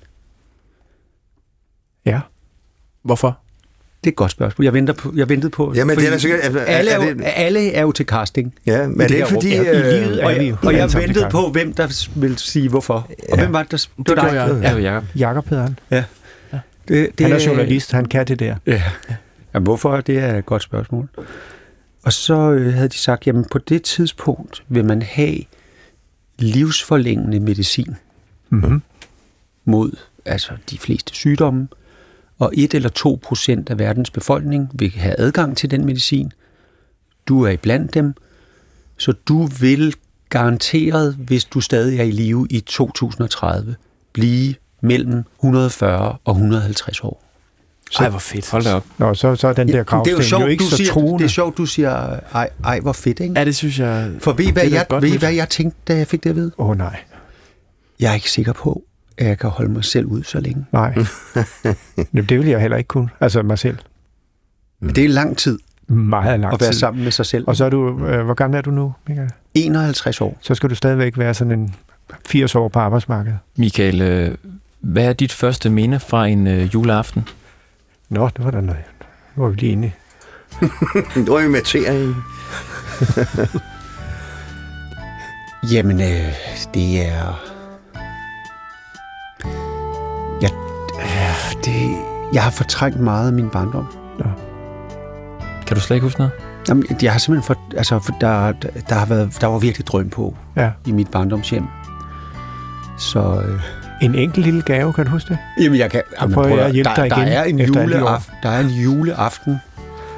ja. 2.05 2.19
Hvorfor? 3.03 3.39
Det 4.03 4.07
er 4.07 4.11
et 4.11 4.15
godt 4.15 4.31
spørgsmål. 4.31 4.63
Jeg, 4.65 4.73
venter 4.73 4.93
på, 4.93 5.13
jeg 5.15 5.29
ventede 5.29 5.49
på... 5.49 5.73
Jamen, 5.75 5.95
fordi 5.95 6.05
det 6.05 6.13
er 6.13 6.17
sikkert... 6.17 6.55
Er, 6.55 6.61
alle, 6.61 6.91
er, 6.91 6.99
er 6.99 7.05
jo, 7.05 7.13
det, 7.13 7.23
alle 7.35 7.71
er 7.71 7.81
jo 7.81 7.91
til 7.91 8.05
casting. 8.05 8.55
ja, 8.65 8.87
men 8.87 9.01
er 9.01 9.07
det 9.07 9.09
det 9.09 9.15
ikke 9.15 9.27
fordi... 9.27 9.49
Ja, 9.49 9.61
i 9.63 9.67
øh, 9.67 10.03
livet 10.03 10.23
er 10.23 10.25
Og, 10.25 10.31
vi 10.31 10.35
jeg, 10.37 10.49
jo 10.49 10.55
og 10.63 10.73
jeg 10.73 10.93
ventede 11.07 11.27
på, 11.31 11.49
hvem 11.51 11.73
der 11.73 12.11
vil 12.19 12.37
sige 12.37 12.69
hvorfor. 12.69 12.93
Og 12.93 13.07
Ja. 13.29 13.35
hvem 13.43 13.53
var 13.53 13.63
det, 13.63 13.71
der... 13.71 13.77
Det 13.97 14.05
gjorde 14.05 14.41
jeg. 14.41 14.49
Det 14.49 14.61
var 14.73 14.77
Jacob. 14.79 15.03
Jakob 15.15 15.47
hedder 15.49 15.63
han. 15.63 16.03
Det, 16.87 17.09
det, 17.17 17.25
Han 17.27 17.35
er 17.35 17.43
journalist, 17.45 17.91
han 17.91 18.05
kan 18.05 18.27
det 18.27 18.39
der. 18.39 18.55
Ja. 18.65 18.83
Jamen, 19.53 19.63
hvorfor? 19.63 20.01
Det 20.01 20.17
er 20.17 20.35
et 20.37 20.45
godt 20.45 20.63
spørgsmål. 20.63 21.07
Og 22.03 22.13
så 22.13 22.51
øh, 22.51 22.73
havde 22.73 22.89
de 22.89 22.97
sagt, 22.97 23.27
jamen 23.27 23.45
på 23.51 23.57
det 23.57 23.83
tidspunkt 23.83 24.63
vil 24.69 24.85
man 24.85 25.01
have 25.01 25.37
livsforlængende 26.37 27.39
medicin 27.39 27.95
Mm-hmm. 28.51 28.81
mod 29.65 29.91
altså 30.25 30.51
de 30.69 30.77
fleste 30.77 31.13
sygdomme, 31.13 31.67
og 32.39 32.51
1 32.57 32.73
eller 32.73 32.89
2 32.89 33.19
procent 33.23 33.69
af 33.69 33.79
verdens 33.79 34.09
befolkning 34.09 34.69
vil 34.73 34.91
have 34.91 35.19
adgang 35.19 35.57
til 35.57 35.71
den 35.71 35.85
medicin. 35.85 36.31
Du 37.27 37.43
er 37.43 37.49
iblandt 37.49 37.93
dem, 37.93 38.13
så 38.97 39.13
du 39.27 39.45
vil 39.45 39.95
garanteret, 40.29 41.15
hvis 41.15 41.45
du 41.45 41.61
stadig 41.61 41.99
er 41.99 42.03
i 42.03 42.11
live 42.11 42.47
i 42.49 42.59
2030, 42.59 43.75
blive 44.13 44.55
mellem 44.81 45.23
140 45.39 46.17
og 46.25 46.31
150 46.31 47.03
år. 47.03 47.28
Ej, 47.99 48.09
hvor 48.09 48.19
fedt. 48.19 48.51
Hold 48.51 48.63
da 48.63 48.73
op. 48.73 48.85
Nå, 48.97 49.13
så, 49.13 49.35
så 49.35 49.47
er 49.47 49.53
den 49.53 49.67
der 49.67 49.73
det 49.73 49.79
er 49.79 49.83
gravsten 49.83 50.17
jo 50.17 50.23
sjovt, 50.23 50.43
jo 50.43 50.47
ikke 50.47 50.63
du 50.63 50.69
så 50.69 50.77
siger, 50.77 50.91
truende. 50.91 51.19
det 51.19 51.25
er 51.25 51.29
sjovt, 51.29 51.57
du 51.57 51.65
siger, 51.65 52.19
ej, 52.33 52.49
ej 52.63 52.79
hvor 52.79 52.93
fedt, 52.93 53.19
ikke? 53.19 53.33
Ja, 53.37 53.45
det 53.45 53.55
synes 53.55 53.79
jeg... 53.79 54.11
For 54.19 54.31
ved 54.33 54.45
I, 54.45 54.51
hvad, 54.51 54.63
jeg, 54.63 54.85
ved 55.01 55.17
hvad 55.19 55.33
jeg 55.33 55.49
tænkte, 55.49 55.77
da 55.87 55.97
jeg 55.97 56.07
fik 56.07 56.23
det 56.23 56.29
at 56.29 56.35
vide? 56.35 56.51
Åh 56.57 56.69
oh, 56.69 56.77
nej, 56.77 56.99
Jeg 57.99 58.09
er 58.09 58.13
ikke 58.13 58.31
sikker 58.31 58.53
på, 58.53 58.83
at 59.17 59.27
jeg 59.27 59.37
kan 59.37 59.49
holde 59.49 59.71
mig 59.71 59.83
selv 59.85 60.05
ud 60.05 60.23
så 60.23 60.39
længe. 60.39 60.65
nej. 60.71 60.93
Jamen, 62.13 62.25
det 62.29 62.39
vil 62.39 62.47
jeg 62.47 62.61
heller 62.61 62.77
ikke 62.77 62.87
kunne. 62.87 63.09
Altså 63.19 63.41
mig 63.41 63.59
selv. 63.59 63.77
Men 64.81 64.95
det 64.95 65.05
er 65.05 65.09
lang 65.09 65.37
tid 65.37 65.59
Meget 65.87 66.39
lang 66.39 66.53
at 66.53 66.61
være 66.61 66.71
tid. 66.71 66.79
sammen 66.79 67.03
med 67.03 67.11
sig 67.11 67.25
selv. 67.25 67.43
Og 67.47 67.55
så 67.55 67.65
er 67.65 67.69
du, 67.69 68.05
øh, 68.05 68.25
hvor 68.25 68.33
gammel 68.33 68.57
er 68.57 68.61
du 68.61 68.71
nu, 68.71 68.93
Michael? 69.07 69.29
51 69.53 70.21
år. 70.21 70.37
Så 70.41 70.55
skal 70.55 70.69
du 70.69 70.75
stadigvæk 70.75 71.17
være 71.17 71.33
sådan 71.33 71.59
en 71.59 71.75
80 72.27 72.55
år 72.55 72.67
på 72.67 72.79
arbejdsmarkedet. 72.79 73.37
Michael, 73.57 74.01
øh, 74.01 74.35
hvad 74.79 75.05
er 75.05 75.13
dit 75.13 75.31
første 75.31 75.69
minde 75.69 75.99
fra 75.99 76.27
en 76.27 76.47
øh, 76.47 76.73
juleaften? 76.73 77.27
Nå, 78.09 78.29
det 78.37 78.45
var 78.45 78.51
da 78.51 78.61
noget. 78.61 78.83
Nu 79.35 79.43
var 79.43 79.49
vi 79.49 79.55
lige 79.55 79.71
enige. 79.71 79.95
Nu 81.25 81.33
er 81.33 81.41
vi 81.41 81.47
med. 81.47 82.13
Jamen, 85.71 86.01
øh, 86.01 86.33
det 86.73 87.07
er... 87.07 87.45
Jeg, 90.41 90.51
øh, 90.99 91.63
det, 91.65 91.97
jeg 92.33 92.43
har 92.43 92.51
fortrængt 92.51 92.99
meget 92.99 93.27
af 93.27 93.33
min 93.33 93.49
barndom. 93.49 93.85
Kan 95.67 95.75
du 95.75 95.81
slet 95.81 95.95
ikke 95.95 96.05
huske 96.05 96.19
noget? 96.19 96.33
Jamen, 96.69 96.85
jeg 97.01 97.11
har 97.11 97.19
simpelthen 97.19 97.55
for, 97.55 97.77
altså, 97.77 97.99
for 97.99 98.11
der, 98.21 98.51
der, 98.89 98.95
har 98.95 99.05
været, 99.05 99.37
der 99.41 99.47
var 99.47 99.59
virkelig 99.59 99.87
drøm 99.87 100.09
på 100.09 100.35
Ja. 100.55 100.71
i 100.85 100.91
mit 100.91 101.11
barndomshjem. 101.11 101.65
Så 102.97 103.41
øh, 103.47 103.59
En 104.01 104.15
enkelt 104.15 104.45
lille 104.45 104.61
gave, 104.61 104.93
kan 104.93 105.05
du 105.05 105.11
huske 105.11 105.29
det? 105.29 105.37
Jamen, 105.63 105.79
jeg 105.79 105.91
kan... 105.91 106.01
Jamen, 106.21 106.33
prøver 106.33 106.47
prøv 106.47 106.57
jeg 106.57 106.65
at- 106.67 106.73
hjælpe 106.73 106.89
der, 106.89 106.95
dig 106.95 107.09
der 107.09 107.17
igen 107.17 107.27
er 107.33 107.43
en 107.43 107.59
juleaften, 107.59 108.33
Der 108.43 108.49
er 108.49 108.59
en 108.59 108.67
juleaften, 108.67 109.57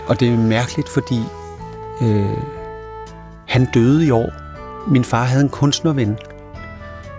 og 0.08 0.20
det 0.20 0.28
er 0.34 0.38
mærkeligt, 0.38 0.90
fordi 0.90 1.20
øh, 2.02 2.26
han 3.48 3.66
døde 3.74 4.06
i 4.06 4.12
år. 4.12 4.32
Min 4.88 5.04
far 5.04 5.24
havde 5.24 5.44
en 5.44 5.50
kunstnerven, 5.50 6.18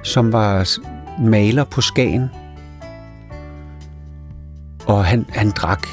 som 0.02 0.32
var 0.32 0.68
maler 1.20 1.64
på 1.64 1.80
Skagen. 1.80 2.30
Og 4.86 5.04
han, 5.04 5.26
han 5.32 5.50
drak 5.50 5.86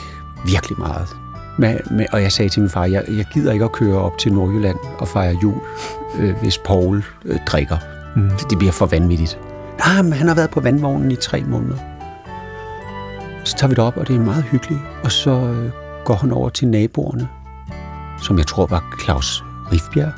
virkelig 0.45 0.79
meget. 0.79 1.08
Med, 1.58 1.77
med, 1.91 2.05
og 2.13 2.21
jeg 2.21 2.32
sagde 2.32 2.49
til 2.49 2.62
min 2.62 2.69
far, 2.69 2.86
jeg, 2.86 3.03
jeg 3.08 3.25
gider 3.34 3.51
ikke 3.53 3.65
at 3.65 3.71
køre 3.71 3.97
op 3.97 4.17
til 4.17 4.34
Nordjylland 4.34 4.77
og 4.97 5.08
fejre 5.08 5.36
jul, 5.43 5.55
øh, 6.19 6.36
hvis 6.41 6.58
Paul 6.58 7.03
øh, 7.25 7.39
drikker. 7.47 7.77
Mm. 8.15 8.29
Det 8.49 8.58
bliver 8.58 8.71
for 8.73 8.86
vanvittigt. 8.86 9.39
Nej, 9.80 10.02
men 10.02 10.13
han 10.13 10.28
har 10.28 10.36
været 10.36 10.50
på 10.50 10.60
vandvognen 10.60 11.12
i 11.12 11.15
tre 11.15 11.44
måneder. 11.44 11.78
Så 13.44 13.56
tager 13.58 13.68
vi 13.70 13.76
det 13.76 13.84
op, 13.84 13.98
og 13.98 14.08
det 14.08 14.15
er 14.15 14.20
meget 14.20 14.44
hyggeligt. 14.44 14.82
Og 15.04 15.12
så 15.12 15.32
øh, 15.32 15.72
går 16.06 16.13
han 16.13 16.32
over 16.32 16.50
til 16.50 16.68
naboerne, 16.68 17.28
som 18.22 18.38
jeg 18.38 18.48
tror 18.48 18.65
var 18.65 18.98
Claus 19.04 19.44
Rifbjerg, 19.72 20.12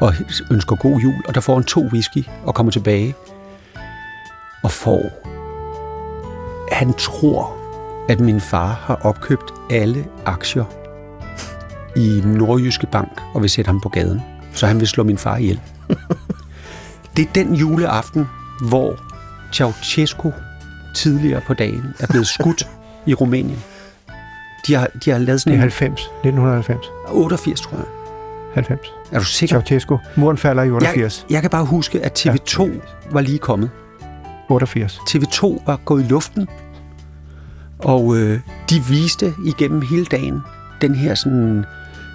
og 0.00 0.14
ønsker 0.50 0.76
god 0.76 1.00
jul. 1.00 1.14
Og 1.28 1.34
der 1.34 1.40
får 1.40 1.54
han 1.54 1.64
to 1.64 1.80
whisky 1.80 2.24
og 2.44 2.54
kommer 2.54 2.72
tilbage 2.72 3.14
og 4.62 4.70
får... 4.70 5.28
Han 6.72 6.92
tror, 6.92 7.56
at 8.08 8.20
min 8.20 8.40
far 8.40 8.82
har 8.84 8.94
opkøbt 8.94 9.54
alle 9.70 10.04
aktier 10.26 10.64
i 11.96 12.22
Nordjyske 12.24 12.86
Bank 12.86 13.20
og 13.34 13.42
vil 13.42 13.50
sætte 13.50 13.68
ham 13.68 13.80
på 13.80 13.88
gaden. 13.88 14.22
Så 14.54 14.66
han 14.66 14.80
vil 14.80 14.88
slå 14.88 15.04
min 15.04 15.18
far 15.18 15.36
ihjel. 15.36 15.60
Det 17.16 17.28
er 17.28 17.32
den 17.34 17.54
juleaften, 17.54 18.26
hvor 18.68 18.96
Ceausescu 19.52 20.32
tidligere 20.94 21.40
på 21.46 21.54
dagen 21.54 21.94
er 22.00 22.06
blevet 22.06 22.26
skudt 22.26 22.68
i 23.06 23.14
Rumænien. 23.14 23.58
De 24.66 24.74
har, 24.74 24.88
de 25.04 25.10
har 25.10 25.18
lavet 25.18 25.40
sådan 25.40 25.52
en 25.52 25.60
90. 25.60 26.00
1990. 26.00 26.86
88, 27.08 27.60
tror 27.60 27.76
jeg. 27.76 27.86
90. 28.54 28.88
Er 29.12 29.18
du 29.18 29.24
sikker? 29.24 29.56
Ceausescu. 29.60 29.98
Muren 30.16 30.38
falder 30.38 30.62
i 30.62 30.70
88. 30.70 31.26
Jeg 31.30 31.40
kan 31.40 31.50
bare 31.50 31.64
huske, 31.64 32.00
at 32.04 32.26
TV2 32.26 32.70
var 33.10 33.20
lige 33.20 33.38
kommet. 33.38 33.70
88. 34.48 34.98
TV2 35.10 35.62
var 35.66 35.76
gået 35.84 36.02
i 36.02 36.06
luften, 36.06 36.48
og 37.78 38.16
øh, 38.16 38.40
de 38.70 38.82
viste 38.88 39.34
igennem 39.44 39.82
hele 39.82 40.04
dagen 40.04 40.40
den 40.80 40.94
her 40.94 41.14
sådan 41.14 41.64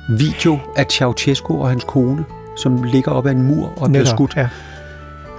video 0.10 0.60
af 0.76 0.86
Ceausescu 0.92 1.62
og 1.62 1.70
hans 1.70 1.84
kone, 1.84 2.26
som 2.58 2.84
ligger 2.84 3.12
op 3.12 3.26
ad 3.26 3.32
en 3.32 3.44
mur 3.44 3.74
og 3.78 3.90
bliver 3.90 4.06
skudt. 4.06 4.34
Ja. 4.36 4.48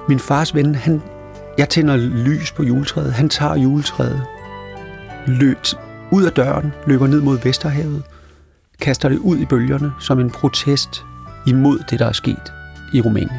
Min 0.09 0.18
fars 0.18 0.55
ven, 0.55 0.75
han, 0.75 1.03
jeg 1.59 1.68
tænder 1.68 1.97
lys 1.97 2.53
på 2.53 2.62
juletræet. 2.62 3.12
Han 3.12 3.29
tager 3.29 3.57
juletræet 3.57 4.23
løb 5.27 5.59
ud 6.11 6.25
af 6.25 6.33
døren, 6.33 6.73
løber 6.87 7.07
ned 7.07 7.21
mod 7.21 7.38
Vesterhavet, 7.38 8.03
kaster 8.81 9.09
det 9.09 9.18
ud 9.18 9.38
i 9.38 9.44
bølgerne 9.44 9.92
som 10.01 10.21
en 10.21 10.31
protest 10.31 11.05
imod 11.47 11.79
det, 11.90 11.99
der 11.99 12.07
er 12.07 12.12
sket 12.12 12.53
i 12.92 13.01
Rumænien. 13.01 13.31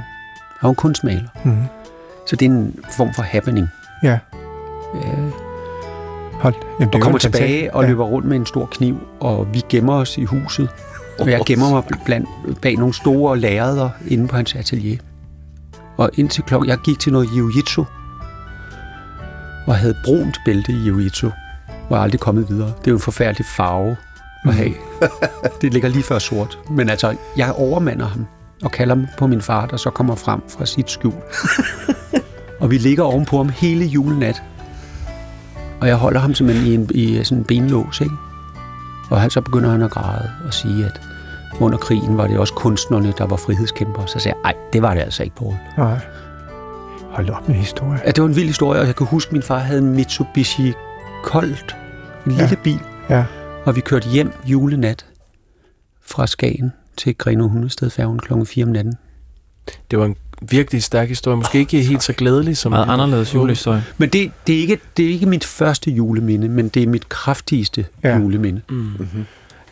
Han 0.60 0.68
er 0.68 0.70
en 0.70 0.76
kunstmaler, 0.76 1.28
Mm. 1.44 1.58
så 2.28 2.36
det 2.36 2.46
er 2.46 2.50
en 2.50 2.76
form 2.98 3.14
for 3.14 3.22
happening. 3.24 3.68
Ja. 4.04 4.20
Øh, 4.96 5.32
Hold. 6.34 6.56
Jamen, 6.80 6.94
og 6.94 7.02
kommer 7.02 7.20
tilbage 7.20 7.74
og 7.74 7.84
ja. 7.84 7.90
løber 7.90 8.06
rundt 8.06 8.28
med 8.28 8.38
en 8.38 8.46
stor 8.46 8.66
kniv, 8.66 8.98
og 9.20 9.48
vi 9.54 9.62
gemmer 9.70 9.94
os 9.94 10.18
i 10.18 10.24
huset. 10.24 10.70
Og 11.20 11.32
jeg 11.32 11.42
gemmer 11.46 11.70
mig 11.70 11.84
blandt, 12.06 12.30
bag 12.62 12.76
nogle 12.76 12.94
store 12.94 13.38
lærreder 13.40 13.90
inde 14.08 14.28
på 14.28 14.36
hans 14.36 14.56
atelier. 14.56 14.98
Og 16.00 16.10
indtil 16.14 16.44
klokken, 16.44 16.70
jeg 16.70 16.78
gik 16.78 17.00
til 17.00 17.12
noget 17.12 17.28
jiu-jitsu, 17.28 17.86
og 19.68 19.76
havde 19.76 19.96
brunt 20.06 20.38
bælte 20.46 20.72
i 20.72 20.90
jiu-jitsu, 20.90 21.32
og 21.90 21.98
er 21.98 22.02
aldrig 22.02 22.20
kommet 22.20 22.50
videre. 22.50 22.68
Det 22.68 22.88
er 22.88 22.92
jo 22.92 22.96
en 22.96 23.02
forfærdelig 23.02 23.46
farve 23.58 23.96
at 24.46 24.54
have. 24.54 24.74
det 25.62 25.74
ligger 25.74 25.90
lige 25.90 26.04
før 26.04 26.20
sort. 26.20 26.60
Men 26.70 26.90
altså, 26.90 27.16
jeg 27.38 27.52
overmander 27.52 28.06
ham 28.06 28.28
og 28.64 28.72
kalder 28.72 28.96
ham 28.96 29.08
på 29.18 29.28
min 29.28 29.42
far, 29.42 29.66
der 29.66 29.78
så 29.78 29.90
kommer 29.90 30.16
frem 30.16 30.42
fra 30.50 30.66
sit 30.66 30.92
skjul. 30.92 31.14
og 32.62 32.72
vi 32.72 32.78
ligger 32.78 33.04
ovenpå 33.04 33.38
ham 33.38 33.50
hele 33.50 33.86
julenat. 33.86 34.44
Og 35.82 35.88
jeg 35.88 35.96
holder 35.96 36.20
ham 36.20 36.34
simpelthen 36.34 36.68
i, 36.68 36.76
en, 36.76 36.90
i 36.94 37.24
sådan 37.24 37.38
en 37.38 37.44
benlås, 37.44 38.02
ikke? 38.02 38.16
Og 39.10 39.22
han, 39.22 39.30
så 39.30 39.42
begynder 39.42 39.70
han 39.70 39.82
at 39.82 39.92
græde 39.92 40.32
og 40.46 40.54
sige, 40.54 40.86
at 40.86 41.09
under 41.60 41.78
krigen 41.78 42.18
var 42.18 42.28
det 42.28 42.38
også 42.40 42.54
kunstnerne, 42.54 43.14
der 43.18 43.26
var 43.26 43.36
frihedskæmper. 43.36 44.06
Så 44.06 44.20
sagde 44.20 44.38
jeg, 44.44 44.52
ej, 44.54 44.56
det 44.74 44.82
var 44.82 44.94
det 44.94 45.02
altså 45.02 45.24
ikke, 45.24 45.36
Poul. 45.36 45.56
Nej. 45.78 46.00
Hold 47.12 47.30
op 47.30 47.48
med 47.48 47.56
historie. 47.56 48.00
Ja, 48.06 48.12
det 48.12 48.22
var 48.24 48.30
en 48.30 48.36
vild 48.36 48.48
historie, 48.48 48.82
og 48.82 48.88
jeg 48.88 48.96
kan 48.96 49.08
huske, 49.08 49.30
at 49.30 49.34
min 49.34 49.42
far 49.42 49.58
havde 49.60 49.80
en 49.82 49.94
Mitsubishi 49.96 50.74
Colt, 51.24 51.76
en 52.26 52.32
lille 52.32 52.48
Ja. 52.50 52.56
bil, 52.64 52.80
Ja. 53.10 53.26
og 53.66 53.76
vi 53.76 53.82
kørte 53.82 54.10
hjem 54.10 54.32
julenat 54.46 55.06
fra 56.02 56.28
Skagen 56.28 56.72
til 56.98 57.18
Greno 57.18 57.48
Hundested 57.48 57.90
færgen 57.90 58.20
klokken 58.20 58.46
4 58.46 58.66
om 58.66 58.72
natten. 58.72 58.94
Det 59.92 60.00
var 60.00 60.06
en 60.06 60.16
virkelig 60.50 60.84
stærk 60.84 61.08
historie. 61.10 61.38
Måske 61.38 61.60
ikke 61.60 61.82
helt 61.82 62.04
så 62.04 62.14
glædelig 62.14 62.58
som... 62.58 62.72
Meget 62.72 62.90
anderledes 62.90 63.34
julehistorie. 63.36 63.84
Men 63.98 64.10
det, 64.10 64.32
det, 64.48 64.56
er 64.56 64.60
ikke, 64.60 64.80
det 64.98 65.06
er 65.06 65.10
ikke 65.10 65.26
mit 65.26 65.44
første 65.46 65.92
juleminde, 65.92 66.50
men 66.50 66.70
det 66.70 66.84
er 66.84 66.88
mit 66.88 67.10
kraftigste 67.10 67.86
Ja. 68.04 68.18
juleminde. 68.18 68.62
Mm. 68.70 68.92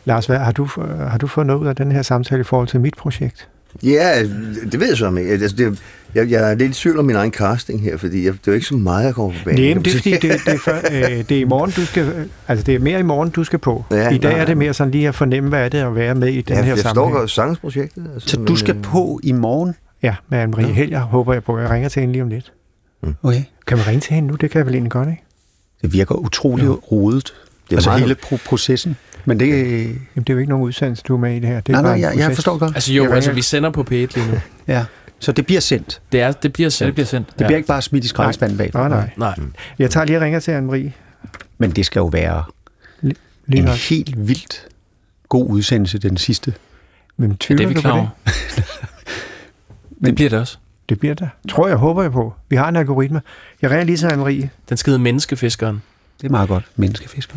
Lars, 0.08 0.26
hvad, 0.26 0.38
har, 0.38 0.52
du, 0.52 0.66
har 1.10 1.18
du 1.18 1.28
fået 1.28 1.48
noget 1.48 1.60
ud 1.60 1.68
af 1.68 1.76
den 1.76 1.92
her 1.92 2.02
samtale 2.02 2.42
i 2.42 2.44
forhold 2.44 2.68
til 2.68 2.80
mit 2.80 2.94
projekt? 2.98 3.50
Ja, 3.84 4.24
det 4.72 4.80
ved 4.80 4.88
jeg 4.88 4.98
så 4.98 5.16
ikke. 5.16 5.32
Altså, 5.32 5.56
det, 5.58 5.80
jeg, 6.16 6.30
jeg 6.30 6.52
er 6.52 6.56
lidt 6.56 6.72
i 6.72 6.74
tvivl 6.74 7.00
om 7.00 7.06
min 7.06 7.16
egen 7.16 7.32
casting 7.32 7.82
her, 7.82 7.98
fordi 7.98 8.26
jeg, 8.26 8.34
det 8.34 8.40
er 8.40 8.52
jo 8.52 8.54
ikke 8.54 8.68
så 8.68 8.76
meget, 8.76 9.06
jeg 9.06 9.16
kommer 9.16 9.32
på 9.32 9.44
banen. 9.46 9.62
Nej, 9.64 9.74
men 9.74 9.86
det 9.86 9.94
er 9.94 9.98
fordi, 9.98 10.12
det, 10.12 10.22
det, 10.22 10.54
er 10.54 10.58
før, 10.58 10.78
øh, 10.92 11.10
det 11.30 11.32
er 11.32 11.42
i 11.42 11.44
morgen, 11.44 11.72
du 11.72 11.86
skal, 11.86 12.04
øh, 12.04 12.26
altså 12.48 12.64
det 12.66 12.76
er 12.76 12.80
mere 12.80 13.00
i 13.00 13.04
morgen, 13.04 13.30
du 13.30 13.44
skal 13.44 13.60
på. 13.60 13.86
Ja, 13.92 14.10
I 14.10 14.18
dag 14.18 14.32
nej. 14.32 14.42
er 14.42 14.46
det 14.46 14.58
mere 14.58 14.74
sådan 14.74 14.92
lige 14.92 15.08
at 15.08 15.16
fornemme, 15.16 15.50
hvad 15.50 15.66
er 15.66 15.70
det 15.70 15.78
at 15.78 15.96
være 15.96 16.16
med 16.16 16.28
i 16.28 16.42
den 16.42 16.56
ja, 16.56 16.62
her 16.62 16.70
jeg 16.70 16.78
sammenhæng. 16.78 17.14
forstår 17.14 17.20
godt 17.20 17.32
sangsprojektet. 17.32 18.10
Altså, 18.14 18.30
Så 18.30 18.38
du 18.38 18.56
skal 18.56 18.76
øh, 18.76 18.82
på 18.82 19.20
i 19.24 19.32
morgen? 19.32 19.76
Ja, 20.04 20.16
med 20.30 20.44
Anne-Marie 20.44 20.68
Ja. 20.68 20.74
Helger 20.74 21.00
håber 21.00 21.34
jeg 21.34 21.44
på. 21.44 21.60
Jeg 21.60 21.70
ringer 21.70 21.90
til 21.90 22.00
hende 22.00 22.12
lige 22.12 22.22
om 22.24 22.30
lidt. 22.30 22.54
Okay. 23.24 23.42
Kan 23.68 23.78
man 23.78 23.88
ringe 23.88 24.02
til 24.02 24.14
hende 24.14 24.30
nu? 24.30 24.36
Det 24.36 24.52
kan 24.52 24.60
jeg 24.60 24.66
vel 24.66 24.74
egentlig 24.76 24.92
godt, 24.92 25.10
ikke? 25.10 25.24
Det 25.82 25.94
virker 25.94 26.16
utrolig 26.16 26.64
ja. 26.66 26.70
rodet. 26.72 27.34
Det 27.70 27.72
er 27.74 27.78
altså 27.78 27.90
meget- 27.90 28.02
hele 28.02 28.16
pro- 28.26 28.38
processen. 28.46 28.96
Men 29.26 29.40
det... 29.40 29.48
Jamen, 29.48 29.98
det 30.18 30.30
er 30.30 30.34
jo 30.34 30.38
ikke 30.38 30.50
nogen 30.50 30.66
udsendelse, 30.66 31.04
du 31.08 31.14
er 31.16 31.20
med 31.20 31.36
i 31.36 31.40
det 31.40 31.50
her. 31.50 31.60
Det 31.60 31.76
er 31.76 31.82
Nej, 31.82 31.82
bare 31.92 32.00
nej, 32.00 32.10
jeg, 32.10 32.18
jeg 32.20 32.36
forstår 32.36 32.58
godt. 32.58 32.76
Altså 32.76 32.94
jo, 32.94 33.04
Jeg 33.04 33.12
altså 33.14 33.32
vi 33.32 33.42
sender 33.42 33.70
på 33.70 33.82
P1 33.82 33.94
lige 33.94 34.18
nu. 34.32 34.40
Ja. 34.68 34.86
Så 35.20 35.32
det 35.32 35.46
bliver 35.46 35.62
sendt. 35.62 36.02
Det, 36.12 36.22
er, 36.22 36.32
det 36.32 36.54
bliver 36.54 36.66
Ja, 36.66 36.70
sendt. 36.70 36.86
det 36.88 36.94
bliver 36.96 37.06
sendt. 37.06 37.28
Det 37.28 37.46
bliver 37.46 37.56
ikke 37.58 37.68
bare 37.68 37.82
smidt 37.82 38.06
i 38.06 38.08
skraldespanden 38.08 38.58
bag. 38.58 38.72
Nej, 38.74 38.90
nej. 38.90 39.10
Nej. 39.18 39.36
Jeg 39.80 39.92
tager 39.92 40.06
lige 40.06 40.18
og 40.18 40.22
ringer 40.22 40.40
til 40.40 40.52
Anne-Marie. 40.52 40.92
Men 41.58 41.72
det 41.72 41.86
skal 41.86 42.00
jo 42.00 42.06
være 42.06 42.44
Lige 43.02 43.16
en 43.60 43.64
nok. 43.64 43.76
helt 43.76 44.28
vildt 44.28 44.68
god 45.30 45.50
udsendelse, 45.50 45.98
den 45.98 46.18
sidste. 46.18 46.54
Men 47.18 47.30
Ja, 47.32 47.36
tvivler 47.40 47.66
det 47.66 47.72
er 47.72 47.76
vi 47.76 47.82
klar 47.82 47.92
over. 47.92 48.08
det? 48.56 48.64
det 50.06 50.16
bliver 50.16 50.30
det 50.30 50.40
også. 50.40 50.58
Det 50.90 51.00
bliver 51.00 51.16
der. 51.16 51.28
Tror 51.50 51.68
jeg, 51.68 51.78
håber 51.78 52.02
jeg 52.02 52.12
på. 52.12 52.34
Vi 52.50 52.56
har 52.56 52.70
en 52.70 52.76
algoritme. 52.76 53.22
Jeg 53.62 53.70
ringer 53.72 53.86
lige 53.86 53.98
til 53.98 54.08
Anne-Marie. 54.08 54.48
Den 54.70 54.78
skal 54.78 54.92
hedde 54.92 55.04
Menneskefiskeren. 55.04 55.82
Det 56.22 56.28
er 56.28 56.32
meget 56.32 56.50
godt. 56.50 56.66
Menneskefisker. 56.76 57.36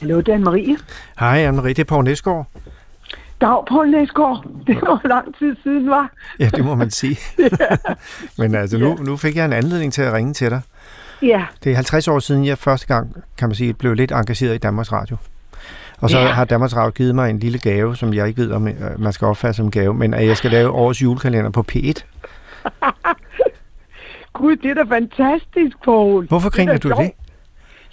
Hallo, 0.00 0.20
det 0.20 0.34
er 0.34 0.38
Marie. 0.38 0.76
Hej 1.18 1.48
Anne-Marie, 1.48 1.68
det 1.68 1.78
er 1.78 1.84
Poul 1.84 2.04
Næsgaard. 2.04 2.46
Dag, 3.40 3.64
Poul 3.68 3.90
Næsgaard. 3.90 4.46
Det 4.66 4.76
var 4.82 5.00
lang 5.08 5.38
tid 5.38 5.56
siden, 5.62 5.90
var. 5.90 6.10
Ja, 6.38 6.48
det 6.48 6.64
må 6.64 6.74
man 6.74 6.90
sige. 6.90 7.18
Men 8.38 8.54
altså, 8.54 8.78
nu, 8.78 8.94
nu 8.94 9.16
fik 9.16 9.36
jeg 9.36 9.44
en 9.44 9.52
anledning 9.52 9.92
til 9.92 10.02
at 10.02 10.12
ringe 10.12 10.34
til 10.34 10.50
dig. 10.50 10.60
Ja, 11.22 11.44
Det 11.64 11.72
er 11.72 11.76
50 11.76 12.08
år 12.08 12.18
siden, 12.18 12.44
jeg 12.46 12.58
første 12.58 12.86
gang, 12.86 13.16
kan 13.38 13.48
man 13.48 13.54
sige, 13.54 13.74
blev 13.74 13.94
lidt 13.94 14.12
engageret 14.12 14.54
i 14.54 14.58
Danmarks 14.58 14.92
Radio. 14.92 15.16
Og 16.00 16.10
så 16.10 16.18
Ja. 16.18 16.26
har 16.26 16.44
Danmarks 16.44 16.76
Radio 16.76 16.90
givet 16.90 17.14
mig 17.14 17.30
en 17.30 17.38
lille 17.38 17.58
gave, 17.58 17.96
som 17.96 18.14
jeg 18.14 18.28
ikke 18.28 18.42
ved, 18.42 18.50
om 18.52 18.68
øh, 18.68 19.00
man 19.00 19.12
skal 19.12 19.26
opfatte 19.26 19.56
som 19.56 19.70
gave, 19.70 19.94
men 19.94 20.14
at 20.14 20.26
jeg 20.26 20.36
skal 20.36 20.50
lave 20.50 20.70
årets 20.70 21.02
julekalender 21.02 21.50
på 21.50 21.64
P1. 21.72 21.92
gud, 24.38 24.56
det 24.56 24.70
er 24.70 24.74
da 24.84 24.94
fantastisk, 24.94 25.76
Poul. 25.84 26.26
Hvorfor 26.28 26.48
Det 26.48 26.58
er 26.58 26.64
griner 26.64 26.78
du 26.78 26.90
af 26.90 26.96
det? 26.96 27.12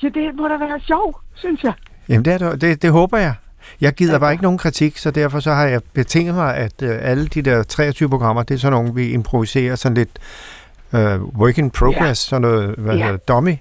Ja, 0.03 0.07
det 0.19 0.35
må 0.35 0.47
da 0.47 0.57
være 0.57 0.79
sjovt, 0.79 1.17
synes 1.33 1.63
jeg. 1.63 1.73
Jamen, 2.09 2.25
det, 2.25 2.41
er, 2.41 2.55
det, 2.55 2.81
det, 2.81 2.91
håber 2.91 3.17
jeg. 3.17 3.33
Jeg 3.81 3.93
gider 3.93 4.19
bare 4.19 4.31
ikke 4.31 4.43
nogen 4.43 4.57
kritik, 4.57 4.97
så 4.97 5.11
derfor 5.11 5.39
så 5.39 5.51
har 5.53 5.65
jeg 5.65 5.81
betinget 5.93 6.35
mig, 6.35 6.55
at 6.55 6.73
øh, 6.81 6.97
alle 7.01 7.27
de 7.27 7.41
der 7.41 7.63
23 7.63 8.09
programmer, 8.09 8.43
det 8.43 8.53
er 8.55 8.59
sådan 8.59 8.71
nogle, 8.73 8.95
vi 8.95 9.09
improviserer 9.11 9.75
sådan 9.75 9.95
lidt 9.97 10.09
øh, 10.93 11.23
work 11.23 11.57
in 11.57 11.71
progress, 11.71 12.01
Ja. 12.01 12.13
sådan 12.13 12.41
noget, 12.41 12.75
hvad 12.77 12.95
Ja. 12.95 13.03
hedder, 13.03 13.17
dummy. 13.17 13.55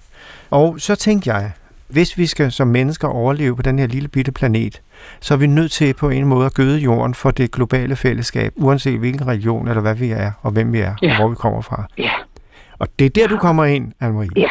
Og 0.50 0.74
så 0.80 0.94
tænkte 0.94 1.32
jeg, 1.32 1.50
hvis 1.88 2.18
vi 2.18 2.26
skal 2.26 2.52
som 2.52 2.68
mennesker 2.68 3.08
overleve 3.08 3.56
på 3.56 3.62
den 3.62 3.78
her 3.78 3.86
lille 3.86 4.08
bitte 4.08 4.32
planet, 4.32 4.82
så 5.20 5.34
er 5.34 5.38
vi 5.38 5.46
nødt 5.46 5.72
til 5.72 5.94
på 5.94 6.10
en 6.10 6.26
måde 6.26 6.46
at 6.46 6.54
gøde 6.54 6.78
jorden 6.78 7.14
for 7.14 7.30
det 7.30 7.50
globale 7.52 7.96
fællesskab, 7.96 8.52
uanset 8.56 8.98
hvilken 8.98 9.26
religion 9.26 9.68
eller 9.68 9.80
hvad 9.80 9.94
vi 9.94 10.10
er, 10.10 10.30
og 10.42 10.50
hvem 10.50 10.72
vi 10.72 10.80
er, 10.80 10.94
Ja. 11.02 11.10
og 11.10 11.16
hvor 11.16 11.28
vi 11.28 11.34
kommer 11.34 11.60
fra. 11.60 11.84
Ja, 11.98 12.10
Og 12.82 12.88
det 12.98 13.04
er 13.04 13.10
der, 13.10 13.26
du 13.28 13.36
kommer 13.36 13.64
ind, 13.64 13.92
Anne-Marie. 14.02 14.28
ja. 14.36 14.48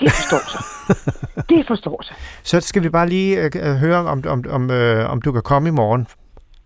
Det 0.00 0.12
forstår 0.12 0.50
sig. 0.50 0.62
det 1.56 1.66
forstår 1.66 2.02
sig. 2.02 2.16
Så 2.42 2.60
skal 2.60 2.82
vi 2.82 2.88
bare 2.88 3.08
lige 3.08 3.42
øh, 3.42 3.50
øh, 3.56 3.74
høre, 3.74 3.96
om, 3.96 4.22
om, 4.26 4.44
om, 4.50 4.70
øh, 4.70 5.10
om 5.10 5.22
du 5.22 5.32
kan 5.32 5.42
komme 5.42 5.68
i 5.68 5.72
morgen. 5.72 6.06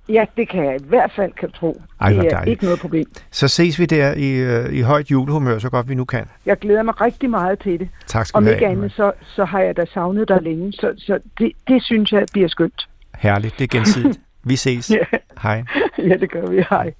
Ja, 0.09 0.24
det 0.37 0.48
kan 0.48 0.64
jeg 0.64 0.74
i 0.81 0.85
hvert 0.88 1.12
fald 1.16 1.33
kan 1.33 1.50
tro. 1.52 1.83
Ej, 2.00 2.09
det 2.12 2.18
er 2.18 2.29
dejligt. 2.31 2.50
ikke 2.50 2.64
noget 2.64 2.81
problem. 2.81 3.07
Så 3.31 3.48
ses 3.48 3.79
vi 3.79 3.87
der 3.87 4.14
i, 4.14 4.31
øh, 4.33 4.72
i 4.72 4.81
højt 4.81 5.11
julehumør, 5.11 5.59
så 5.59 5.70
godt 5.70 5.88
vi 5.88 5.94
nu 5.94 6.05
kan. 6.05 6.24
Jeg 6.46 6.59
glæder 6.59 6.83
mig 6.83 7.00
rigtig 7.00 7.31
meget 7.31 7.59
til 7.59 7.79
det. 7.81 7.88
Tak 8.07 8.26
skal 8.26 8.38
Om 8.38 8.44
du 8.44 8.50
ikke 8.50 8.66
have. 8.66 8.76
andet, 8.79 8.92
så, 8.92 9.12
så 9.37 9.44
har 9.44 9.61
jeg 9.61 9.76
da 9.76 9.85
savnet 9.94 10.29
dig 10.29 10.42
længe. 10.42 10.72
Så, 10.72 10.94
så 10.98 11.18
det, 11.38 11.52
det 11.68 11.83
synes 11.83 12.12
jeg 12.12 12.26
bliver 12.33 12.48
skønt. 12.48 12.88
Herligt, 13.18 13.59
det 13.59 13.64
er 13.74 13.79
gensidigt. 13.79 14.20
Vi 14.50 14.57
ses. 14.57 14.90
Ja. 14.90 15.18
Hej. 15.42 15.64
Ja, 16.09 16.14
det 16.16 16.31
gør 16.31 16.46
vi. 16.46 16.64
Hej. 16.70 16.92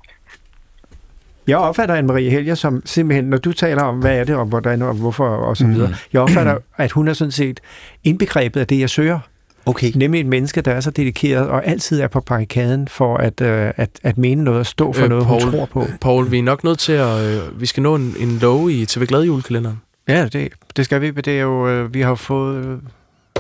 Jeg 1.47 1.59
opfatter 1.59 1.97
Anne-Marie 2.03 2.31
Helger 2.31 2.55
som 2.55 2.83
simpelthen, 2.85 3.25
når 3.25 3.39
du 3.39 3.53
taler 3.53 3.83
om, 3.83 3.99
hvad 3.99 4.19
er 4.19 4.25
det, 4.25 4.35
og 4.37 4.45
hvordan, 4.45 4.83
og 4.83 4.95
hvorfor, 4.95 5.29
og 5.29 5.57
så 5.57 5.67
videre. 5.67 5.95
Jeg 6.13 6.21
opfatter, 6.21 6.59
at 6.77 6.93
hun 6.93 7.09
er 7.09 7.13
sådan 7.13 7.33
set 7.33 7.61
indbegrebet 8.05 8.61
af 8.61 8.67
det, 8.67 8.81
jeg 8.81 8.91
søger. 8.91 9.19
Okay. 9.67 9.93
Nemlig 9.95 10.21
et 10.21 10.27
menneske, 10.27 10.61
der 10.61 10.73
er 10.73 10.81
så 10.81 10.91
dedikeret, 10.91 11.49
og 11.49 11.67
altid 11.67 12.01
er 12.01 12.09
på 12.09 12.21
barrikaden 12.21 12.89
for 12.89 13.17
at, 13.17 13.41
øh, 13.41 13.73
at, 13.77 13.91
at 14.03 14.19
mene 14.19 14.45
noget 14.45 14.61
og 14.61 14.67
stå 14.67 14.93
for 14.93 15.03
Øh, 15.03 15.09
noget, 15.09 15.25
hun 15.25 15.41
Poul. 15.41 15.53
tror 15.53 15.67
på. 15.67 15.85
Paul, 16.01 16.31
vi 16.31 16.39
er 16.39 16.43
nok 16.43 16.65
nødt 16.65 16.79
til 16.79 16.93
at... 16.93 17.21
Øh, 17.25 17.61
vi 17.61 17.67
skal 17.67 17.83
nå 17.83 17.95
en, 17.95 18.15
en 18.21 18.39
lov 18.39 18.71
i 18.71 18.87
TV 18.87 19.07
Glad 19.07 19.23
julekalenderen. 19.23 19.81
Ja, 20.09 20.29
det, 20.29 20.49
det 20.77 20.85
skal 20.85 21.01
vi, 21.01 21.11
det 21.11 21.29
er 21.39 21.43
jo, 21.43 21.69
øh, 21.69 21.95
vi 21.95 22.01
har 22.01 22.15
fået, 22.15 22.65
øh, 22.65 22.79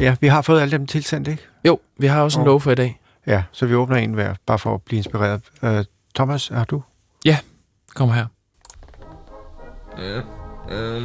ja, 0.00 0.16
vi 0.20 0.26
har 0.26 0.42
fået 0.42 0.60
alle 0.60 0.78
dem 0.78 0.86
tilsendt, 0.86 1.28
ikke? 1.28 1.42
Jo, 1.66 1.78
vi 1.98 2.06
har 2.06 2.22
også 2.22 2.38
en 2.38 2.42
Åh. 2.42 2.46
lov 2.46 2.60
for 2.60 2.70
i 2.70 2.74
dag. 2.74 3.00
Ja, 3.26 3.42
så 3.52 3.66
vi 3.66 3.74
åbner 3.74 3.96
en 3.96 4.12
hver, 4.14 4.34
bare 4.46 4.58
for 4.58 4.74
at 4.74 4.82
blive 4.82 4.96
inspireret. 4.96 5.40
Øh, 5.62 5.84
Thomas, 6.14 6.48
har 6.48 6.64
du? 6.64 6.82
Kom 7.96 8.10
her. 8.10 8.26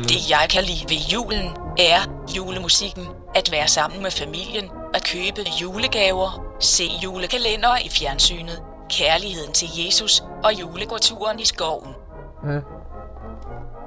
Det 0.03 0.29
jeg 0.29 0.47
kan 0.49 0.63
lide 0.63 0.85
ved 0.89 0.97
julen 1.13 1.47
er 1.77 1.99
julemusikken, 2.37 3.07
at 3.35 3.51
være 3.51 3.67
sammen 3.67 4.01
med 4.01 4.11
familien, 4.11 4.69
at 4.93 5.03
købe 5.03 5.49
julegaver, 5.61 6.43
se 6.59 6.83
julekalender 7.03 7.77
i 7.85 7.89
fjernsynet, 7.89 8.63
kærligheden 8.89 9.53
til 9.53 9.67
Jesus 9.85 10.23
og 10.43 10.53
julegåturen 10.59 11.39
i 11.39 11.45
skoven. 11.45 11.93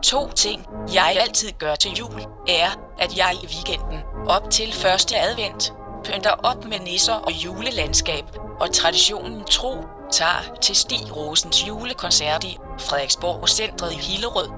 To 0.03 0.31
ting, 0.31 0.67
jeg 0.95 1.17
altid 1.21 1.53
gør 1.59 1.75
til 1.75 1.93
jul, 1.93 2.21
er, 2.49 2.69
at 2.99 3.17
jeg 3.17 3.31
i 3.43 3.47
weekenden 3.47 4.01
op 4.27 4.51
til 4.51 4.73
første 4.73 5.17
advent 5.17 5.73
pynter 6.05 6.31
op 6.31 6.65
med 6.65 6.81
nisser 6.81 7.15
og 7.15 7.33
julelandskab, 7.33 8.25
og 8.61 8.73
traditionen 8.73 9.45
tro 9.45 9.77
kommentar 10.19 10.57
til 10.63 10.77
Stig 10.77 11.17
Rosens 11.17 11.69
julekoncert 11.69 12.45
i 12.45 12.59
Frederiksborg 12.79 13.49
Centret 13.49 13.93
i 13.93 13.97
Hillerød 13.97 14.49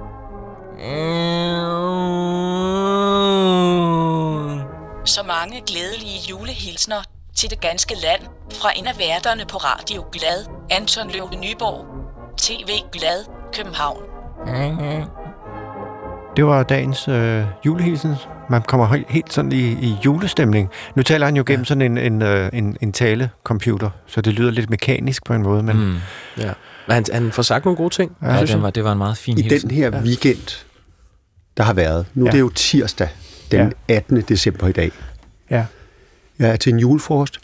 Så 5.07 5.23
mange 5.23 5.61
glædelige 5.61 6.21
julehilsner 6.31 7.03
til 7.37 7.51
det 7.51 7.61
ganske 7.61 7.95
land 7.95 8.23
fra 8.53 8.73
en 8.77 8.87
af 8.87 8.99
værterne 8.99 9.47
på 9.47 9.57
Radio 9.57 10.05
Glad, 10.13 10.45
Anton 10.71 11.11
Løv 11.11 11.31
Nyborg, 11.31 11.87
TV 12.39 12.69
Glad, 12.93 13.25
København. 13.53 14.03
Det 16.37 16.47
var 16.47 16.63
dagens 16.63 17.09
øh, 17.09 17.45
julehilsen. 17.67 18.15
Man 18.51 18.63
kommer 18.63 18.87
helt, 18.87 19.07
helt 19.11 19.33
sådan 19.33 19.53
i, 19.53 19.73
i 19.73 19.95
julestemning. 20.05 20.69
Nu 20.95 21.03
taler 21.03 21.27
han 21.27 21.37
jo 21.37 21.45
gennem 21.47 21.65
sådan 21.65 21.83
en, 21.83 21.99
en, 22.13 22.23
øh, 22.23 22.51
en, 22.53 22.77
en 22.81 22.93
talecomputer, 22.93 23.91
så 24.07 24.21
det 24.21 24.33
lyder 24.33 24.51
lidt 24.51 24.71
mekanisk 24.71 25.25
på 25.25 25.33
en 25.35 25.43
måde, 25.43 25.63
men 25.63 25.77
Mm. 25.77 25.97
Ja. 26.39 26.53
Men 26.87 26.95
han, 26.95 27.05
han 27.13 27.33
får 27.33 27.43
sagt 27.43 27.65
nogle 27.65 27.77
gode 27.77 27.95
ting. 27.95 28.17
Ja, 28.23 28.27
Ja, 28.35 28.45
jeg. 28.49 28.63
var, 28.63 28.71
det 28.71 28.85
var 28.85 28.93
en 28.93 28.99
meget 28.99 29.17
fin 29.17 29.39
I 29.39 29.43
hilsen. 29.43 29.71
den 29.71 29.77
her 29.77 29.91
ja. 29.97 30.01
weekend, 30.03 30.65
der 31.57 31.63
har 31.63 31.73
været, 31.73 32.07
nu 32.15 32.25
ja. 32.25 32.27
Ja. 32.29 32.33
det 32.33 32.37
er 32.39 32.41
jo 32.41 32.49
tirsdag, 32.51 33.09
den 33.51 33.73
ja. 33.89 33.95
18. 33.95 34.21
december 34.21 34.67
i 34.69 34.73
dag. 34.73 34.91
ja. 35.51 35.65
Jeg 36.39 36.49
er 36.51 36.57
til 36.57 36.73
en 36.73 36.79
julefrokost, 36.79 37.39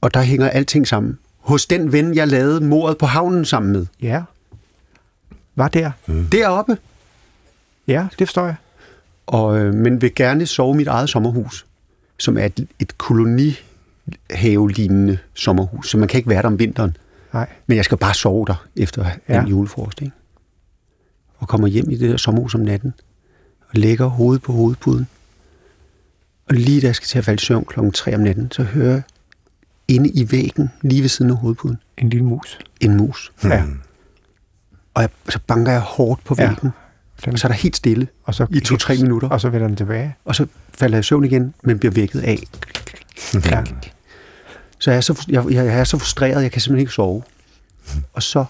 og 0.00 0.14
der 0.14 0.20
hænger 0.22 0.48
alting 0.48 0.88
sammen. 0.88 1.18
Hos 1.40 1.66
den 1.66 1.92
ven, 1.92 2.14
jeg 2.14 2.28
lavede 2.28 2.64
mordet 2.64 2.98
på 2.98 3.06
havnen 3.06 3.44
sammen 3.44 3.72
med. 3.72 3.86
Ja. 4.02 4.22
Var 5.56 5.68
der. 5.68 5.90
Deroppe. 6.32 6.76
Ja, 7.88 8.06
det 8.18 8.28
forstår 8.28 8.44
jeg. 8.46 8.54
Og, 9.26 9.58
øh, 9.58 9.74
men 9.74 10.02
vil 10.02 10.14
gerne 10.14 10.46
sove 10.46 10.74
i 10.74 10.76
mit 10.76 10.86
eget 10.88 11.08
sommerhus, 11.08 11.66
som 12.18 12.38
er 12.38 12.44
et, 12.44 12.66
et 12.78 12.98
kolonihave-lignende 12.98 15.18
sommerhus, 15.34 15.90
så 15.90 15.98
man 15.98 16.08
kan 16.08 16.18
ikke 16.18 16.30
være 16.30 16.42
der 16.42 16.48
om 16.48 16.58
vinteren. 16.58 16.96
Nej. 17.32 17.48
Men 17.66 17.76
jeg 17.76 17.84
skal 17.84 17.98
bare 17.98 18.14
sove 18.14 18.46
der 18.46 18.66
efter 18.76 19.04
ja. 19.06 19.12
Ja. 19.34 19.40
den 19.40 19.48
julefrokost. 19.48 20.00
Ikke? 20.02 20.14
Og 21.38 21.48
kommer 21.48 21.68
hjem 21.68 21.90
i 21.90 21.96
det 21.96 22.10
der 22.10 22.16
sommerhus 22.16 22.54
om 22.54 22.60
natten, 22.60 22.94
og 23.68 23.78
lægger 23.78 24.06
hovedet 24.06 24.42
på 24.42 24.52
hovedpuden. 24.52 25.06
Og 26.48 26.54
lige 26.54 26.80
da 26.80 26.86
jeg 26.86 26.94
skal 26.94 27.06
til 27.06 27.18
at 27.18 27.24
falde 27.24 27.42
i 27.42 27.44
søvn 27.44 27.64
klokken 27.64 27.92
3 27.92 28.14
om 28.14 28.20
natten, 28.20 28.50
så 28.52 28.62
hører 28.62 28.90
jeg 28.92 29.02
inde 29.88 30.10
i 30.10 30.32
væggen, 30.32 30.70
lige 30.82 31.02
ved 31.02 31.08
siden 31.08 31.30
af 31.30 31.36
hovedpuden, 31.36 31.78
En 31.98 32.08
lille 32.10 32.26
mus. 32.26 32.58
en 32.80 32.96
mus. 32.96 33.32
Ja. 33.44 33.64
Og 34.94 35.02
jeg, 35.02 35.10
så 35.28 35.38
banker 35.46 35.72
jeg 35.72 35.80
hårdt 35.80 36.24
på 36.24 36.34
Ja. 36.38 36.42
væggen, 36.48 36.60
Den, 36.62 36.70
og 37.26 37.38
så 37.38 37.46
er 37.46 37.48
der 37.52 37.58
helt 37.58 37.76
stille 37.76 38.08
og 38.24 38.34
så, 38.34 38.46
i 38.50 38.60
to-tre 38.60 38.96
minutter. 38.96 39.28
Og 39.28 39.40
så 39.40 39.48
vender 39.48 39.66
den 39.66 39.76
tilbage. 39.76 40.16
og 40.24 40.34
så 40.34 40.46
falder 40.74 40.96
jeg 40.96 41.00
i 41.00 41.02
søvn 41.02 41.24
igen, 41.24 41.54
men 41.62 41.78
bliver 41.78 41.92
vækket 41.92 42.20
af. 42.20 42.38
Ja. 43.34 43.64
Så 44.78 44.90
jeg 44.90 44.96
er 44.96 45.00
så, 45.00 45.26
jeg, 45.28 45.44
jeg 45.50 45.66
er 45.66 45.84
så 45.84 45.98
frustreret, 45.98 46.42
jeg 46.42 46.52
kan 46.52 46.60
simpelthen 46.60 46.80
ikke 46.80 46.92
sove. 46.92 47.22
Og 48.12 48.22
så 48.22 48.44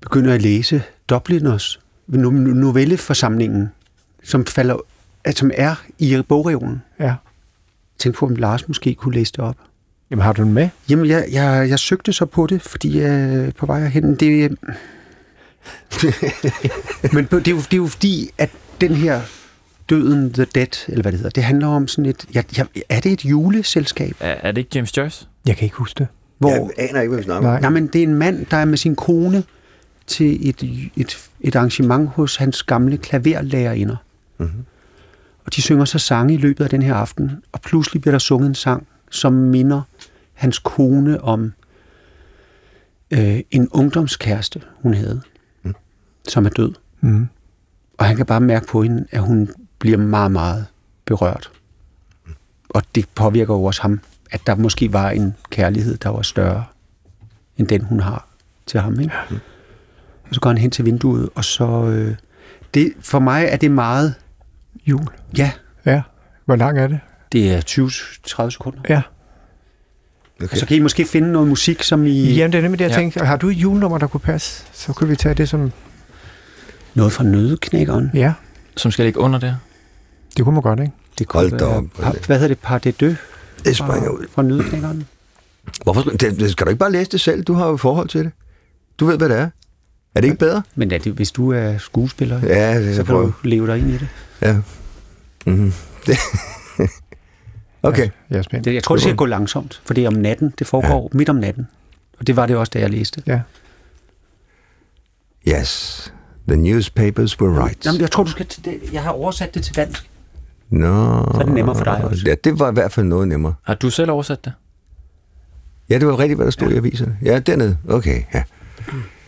begynder 0.00 0.28
jeg 0.28 0.34
at 0.34 0.42
læse 0.42 0.82
Dubliners 1.08 1.80
no- 2.12 2.30
novelleforsamlingen, 2.54 3.68
som, 4.24 4.46
falder, 4.46 4.76
som 5.30 5.50
er 5.54 5.74
i 5.98 6.22
bogreolen. 6.28 6.82
ja. 7.00 7.14
Tænk 7.98 8.14
på, 8.14 8.26
om 8.26 8.36
Lars 8.36 8.68
måske 8.68 8.94
kunne 8.94 9.14
læse 9.14 9.32
det 9.32 9.40
op. 9.40 9.56
Jamen, 10.10 10.22
har 10.22 10.32
du 10.32 10.42
den 10.42 10.52
med? 10.52 10.68
Jamen, 10.90 11.06
jeg, 11.06 11.26
jeg, 11.32 11.68
jeg 11.68 11.78
søgte 11.78 12.12
så 12.12 12.26
på 12.26 12.46
det, 12.46 12.62
fordi 12.62 13.00
jeg 13.00 13.52
på 13.58 13.66
vej 13.66 13.80
herhen. 13.80 14.14
Det, 14.14 14.58
men 17.14 17.24
det 17.24 17.48
er, 17.48 17.50
jo, 17.50 17.56
det 17.56 17.72
er 17.72 17.76
jo 17.76 17.86
fordi, 17.86 18.30
at 18.38 18.50
den 18.80 18.94
her 18.94 19.20
Døden, 19.90 20.32
The 20.32 20.46
Dead, 20.54 20.88
eller 20.88 21.02
hvad 21.02 21.12
det 21.12 21.18
hedder, 21.18 21.30
det 21.30 21.42
handler 21.42 21.66
om 21.66 21.88
sådan 21.88 22.06
et... 22.06 22.24
Ja, 22.34 22.42
ja, 22.58 22.64
er 22.88 23.00
det 23.00 23.12
et 23.12 23.24
juleselskab? 23.24 24.16
Er, 24.20 24.34
er 24.42 24.52
det 24.52 24.58
ikke 24.58 24.70
James 24.74 24.96
Joyce? 24.96 25.26
Jeg 25.46 25.56
kan 25.56 25.64
ikke 25.64 25.76
huske 25.76 25.98
det. 25.98 26.06
Hvor, 26.38 26.50
Jeg 26.50 26.70
aner 26.76 27.00
ikke, 27.00 27.08
hvad 27.08 27.18
vi 27.18 27.24
snakker 27.24 27.50
om. 27.50 27.60
Nej. 27.60 27.70
Men 27.70 27.86
det 27.86 27.98
er 27.98 28.02
en 28.02 28.14
mand, 28.14 28.46
der 28.46 28.56
er 28.56 28.64
med 28.64 28.78
sin 28.78 28.96
kone 28.96 29.44
til 30.06 30.48
et, 30.48 30.90
et, 30.96 31.28
et 31.40 31.56
arrangement 31.56 32.08
hos 32.08 32.36
hans 32.36 32.62
gamle 32.62 32.98
klaverlærerinder. 32.98 33.96
Mhm. 34.38 34.64
Og 35.44 35.56
de 35.56 35.62
synger 35.62 35.84
så 35.84 35.98
sange 35.98 36.34
i 36.34 36.36
løbet 36.36 36.64
af 36.64 36.70
den 36.70 36.82
her 36.82 36.94
aften, 36.94 37.30
og 37.52 37.60
pludselig 37.60 38.02
bliver 38.02 38.12
der 38.12 38.18
sunget 38.18 38.48
en 38.48 38.54
sang, 38.54 38.86
som 39.10 39.32
minder 39.32 39.82
hans 40.34 40.58
kone 40.58 41.20
om 41.20 41.52
øh, 43.10 43.40
en 43.50 43.68
ungdomskæreste, 43.68 44.62
hun 44.82 44.94
havde. 44.94 45.20
Som 46.28 46.44
er 46.46 46.50
død. 46.50 46.72
Mm. 47.00 47.28
Og 47.98 48.04
han 48.06 48.16
kan 48.16 48.26
bare 48.26 48.40
mærke 48.40 48.66
på 48.66 48.82
hende, 48.82 49.06
at 49.10 49.20
hun 49.20 49.48
bliver 49.78 49.98
meget, 49.98 50.32
meget 50.32 50.66
berørt. 51.04 51.50
Og 52.68 52.82
det 52.94 53.08
påvirker 53.14 53.54
jo 53.54 53.64
også 53.64 53.82
ham, 53.82 54.00
at 54.30 54.40
der 54.46 54.54
måske 54.54 54.92
var 54.92 55.10
en 55.10 55.34
kærlighed, 55.50 55.96
der 55.96 56.08
var 56.08 56.22
større 56.22 56.64
end 57.58 57.68
den, 57.68 57.82
hun 57.82 58.00
har 58.00 58.28
til 58.66 58.80
ham. 58.80 59.00
Ikke? 59.00 59.12
Og 60.28 60.34
så 60.34 60.40
går 60.40 60.50
han 60.50 60.58
hen 60.58 60.70
til 60.70 60.84
vinduet, 60.84 61.28
og 61.34 61.44
så... 61.44 61.84
Øh, 61.84 62.14
det, 62.74 62.92
for 63.00 63.18
mig 63.18 63.44
er 63.50 63.56
det 63.56 63.70
meget... 63.70 64.14
Jul. 64.86 65.06
Ja, 65.38 65.50
Ja. 65.86 66.02
Hvor 66.44 66.56
lang 66.56 66.78
er 66.78 66.86
det? 66.86 67.00
det 67.32 67.54
er 67.54 67.60
20-30 68.46 68.50
sekunder. 68.50 68.80
Ja. 68.88 69.02
Og 70.40 70.48
så 70.56 70.66
kan 70.66 70.76
I 70.76 70.80
måske 70.80 71.04
finde 71.04 71.32
noget 71.32 71.48
musik, 71.48 71.82
som 71.82 72.06
I... 72.06 72.34
Jamen, 72.34 72.52
det 72.52 72.58
er 72.58 72.62
nemlig 72.62 72.78
det, 72.78 72.84
jeg 72.84 72.90
Ja. 72.90 72.96
tænkte. 72.96 73.20
Har 73.24 73.36
du 73.36 73.48
et 73.48 73.52
julenummer, 73.54 73.98
der 73.98 74.06
kunne 74.06 74.20
passe? 74.20 74.64
Så 74.72 74.92
kunne 74.92 75.08
vi 75.10 75.16
tage 75.16 75.34
det 75.34 75.48
som... 75.48 75.72
Noget 76.96 77.12
fra 77.12 77.24
Nødeknækkeren. 77.24 78.10
Ja, 78.14 78.32
Som 78.76 78.90
skal 78.90 79.04
ligge 79.04 79.20
under 79.20 79.38
der? 79.38 79.54
det 80.36 80.44
kunne 80.44 80.54
man 80.54 80.62
godt, 80.62 80.80
ikke? 80.80 80.92
Det 81.18 81.26
Hold 81.30 81.50
kunne 81.50 81.58
da 81.58 81.64
være- 81.64 81.76
op. 81.76 81.84
Par, 82.00 82.14
hvad 82.26 82.36
hedder 82.36 82.48
det? 82.48 82.58
Par 82.58 82.78
de 82.78 82.92
deux 82.92 83.16
Det 83.64 83.76
springer 83.76 84.08
ud. 84.08 84.26
fra, 84.32 84.42
Nødeknækkeren? 84.42 85.06
Hvorfor 85.82 86.00
skal, 86.00 86.12
det, 86.20 86.40
det, 86.40 86.50
skal 86.52 86.64
du 86.66 86.70
ikke 86.70 86.78
bare 86.78 86.92
læse 86.92 87.10
det 87.10 87.20
selv? 87.20 87.44
Du 87.44 87.52
har 87.54 87.68
jo 87.68 87.76
forhold 87.76 88.08
til 88.08 88.24
det. 88.24 88.32
Du 89.00 89.06
ved, 89.06 89.16
hvad 89.18 89.28
det 89.28 89.38
er. 89.38 89.50
Er 90.14 90.20
det 90.20 90.24
ikke 90.24 90.38
bedre? 90.38 90.62
Men 90.74 90.92
er 90.92 90.98
det, 90.98 91.12
hvis 91.12 91.30
du 91.32 91.52
er 91.52 91.78
skuespiller, 91.78 92.40
Ja, 92.46 92.80
det 92.82 92.96
så 92.96 93.04
kan 93.04 93.14
prøve. 93.14 93.26
du 93.26 93.32
leve 93.48 93.66
dig 93.66 93.78
ind 93.78 93.90
i 93.90 93.92
det. 93.98 94.08
Ja. 94.42 94.56
Mm-hmm. 95.46 95.72
Det. 96.06 96.18
okay. 97.82 98.08
Jeg 98.30 98.38
er 98.38 98.42
spændt. 98.42 98.64
det 98.64 98.74
jeg 98.74 98.82
tror, 98.82 98.94
det 98.94 99.02
skal 99.02 99.16
gå 99.16 99.24
langsomt, 99.26 99.82
for 99.84 99.94
det 99.94 100.04
er 100.04 100.08
om 100.08 100.14
natten. 100.14 100.54
Det 100.58 100.66
foregår 100.66 101.10
ja. 101.12 101.16
midt 101.18 101.28
om 101.28 101.36
natten. 101.36 101.66
Og 102.18 102.26
det 102.26 102.36
var 102.36 102.46
det 102.46 102.56
også, 102.56 102.70
da 102.74 102.78
jeg 102.78 102.90
læste. 102.90 103.22
Ja. 103.26 103.40
Yes. 105.48 106.12
The 106.48 106.56
newspapers 106.56 107.40
were 107.40 107.64
right. 107.64 107.86
Jamen, 107.86 108.00
jeg 108.00 108.10
tror, 108.10 108.24
du 108.24 108.30
skal 108.30 108.46
det. 108.64 108.80
Jeg 108.92 109.02
har 109.02 109.10
oversat 109.10 109.54
det 109.54 109.62
til 109.62 109.76
dansk. 109.76 110.10
Nå. 110.70 111.24
Så 111.34 111.38
er 111.40 111.44
det 111.44 111.54
nemmere 111.54 111.76
for 111.76 111.84
dig 111.84 112.04
også. 112.04 112.22
Ja, 112.26 112.34
det 112.44 112.58
var 112.58 112.70
i 112.70 112.74
hvert 112.74 112.92
fald 112.92 113.06
noget 113.06 113.28
nemmere. 113.28 113.54
Har 113.62 113.74
du 113.74 113.90
selv 113.90 114.10
oversat 114.10 114.44
det? 114.44 114.52
Ja, 115.90 115.98
det 115.98 116.06
var 116.06 116.18
rigtigt, 116.18 116.38
hvad 116.38 116.44
der 116.44 116.50
stod 116.50 116.68
ja. 116.68 116.74
i 116.74 116.76
aviserne. 116.76 117.16
Ja, 117.22 117.38
dernede. 117.38 117.78
Okay, 117.88 118.22
ja. 118.34 118.42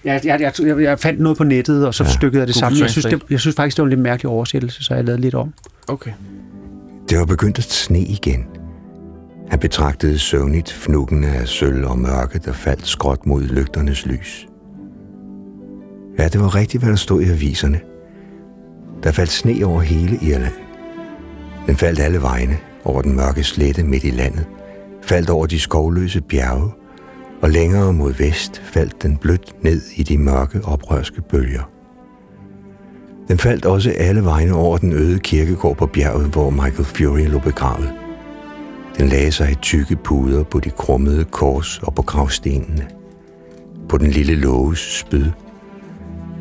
Jeg, 0.04 0.20
jeg, 0.24 0.52
jeg, 0.60 0.80
jeg, 0.80 0.98
fandt 0.98 1.20
noget 1.20 1.38
på 1.38 1.44
nettet, 1.44 1.86
og 1.86 1.94
så 1.94 2.04
ja. 2.04 2.10
stykkede 2.10 2.40
jeg 2.40 2.46
det 2.46 2.54
sammen. 2.56 2.80
Jeg 2.80 2.90
synes, 2.90 3.04
det, 3.04 3.22
jeg 3.30 3.40
synes 3.40 3.56
faktisk, 3.56 3.76
det 3.76 3.82
var 3.82 3.86
en 3.86 3.90
lidt 3.90 4.00
mærkelig 4.00 4.30
oversættelse, 4.30 4.84
så 4.84 4.94
jeg 4.94 5.04
lavede 5.04 5.20
lidt 5.20 5.34
om. 5.34 5.54
Okay. 5.88 6.12
Det 7.08 7.18
var 7.18 7.24
begyndt 7.24 7.58
at 7.58 7.64
sne 7.64 8.00
igen. 8.00 8.46
Han 9.50 9.58
betragtede 9.58 10.18
søvnigt 10.18 10.72
fnuggene 10.72 11.26
af 11.26 11.48
sølv 11.48 11.86
og 11.86 11.98
mørke, 11.98 12.38
der 12.38 12.52
faldt 12.52 12.86
skråt 12.86 13.26
mod 13.26 13.42
lygternes 13.42 14.06
lys. 14.06 14.47
Ja, 16.18 16.28
det 16.28 16.40
var 16.40 16.54
rigtigt, 16.54 16.82
hvad 16.82 16.90
der 16.90 16.96
stod 16.96 17.22
i 17.22 17.30
aviserne. 17.30 17.80
Der 19.02 19.12
faldt 19.12 19.30
sne 19.30 19.66
over 19.66 19.80
hele 19.80 20.18
Irland. 20.22 20.54
Den 21.66 21.76
faldt 21.76 22.00
alle 22.00 22.22
vegne 22.22 22.58
over 22.84 23.02
den 23.02 23.16
mørke 23.16 23.44
slette 23.44 23.84
midt 23.84 24.04
i 24.04 24.10
landet, 24.10 24.46
faldt 25.02 25.30
over 25.30 25.46
de 25.46 25.60
skovløse 25.60 26.20
bjerge, 26.20 26.70
og 27.42 27.50
længere 27.50 27.92
mod 27.92 28.12
vest 28.12 28.62
faldt 28.64 29.02
den 29.02 29.16
blødt 29.16 29.64
ned 29.64 29.82
i 29.96 30.02
de 30.02 30.18
mørke 30.18 30.60
oprørske 30.64 31.22
bølger. 31.22 31.70
Den 33.28 33.38
faldt 33.38 33.64
også 33.64 33.90
alle 33.90 34.24
vegne 34.24 34.54
over 34.54 34.78
den 34.78 34.92
øde 34.92 35.18
kirkegård 35.18 35.76
på 35.76 35.86
bjerget, 35.86 36.26
hvor 36.26 36.50
Michael 36.50 36.84
Fury 36.84 37.26
lå 37.26 37.38
begravet. 37.38 37.92
Den 38.98 39.08
lagde 39.08 39.32
sig 39.32 39.50
i 39.50 39.54
tykke 39.54 39.96
puder 39.96 40.42
på 40.42 40.60
de 40.60 40.70
krummede 40.70 41.24
kors 41.24 41.78
og 41.82 41.94
på 41.94 42.02
gravstenene. 42.02 42.88
På 43.88 43.98
den 43.98 44.10
lille 44.10 44.34
låges 44.34 44.78
spyd. 44.78 45.30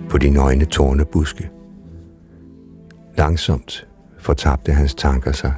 På 0.10 0.18
de 0.18 0.30
nøgne 0.30 0.66
tornebuske. 0.66 1.50
Langsomt 3.18 3.88
fortabte 4.20 4.72
hans 4.74 4.96
tanker 4.96 5.32
sig, 5.32 5.54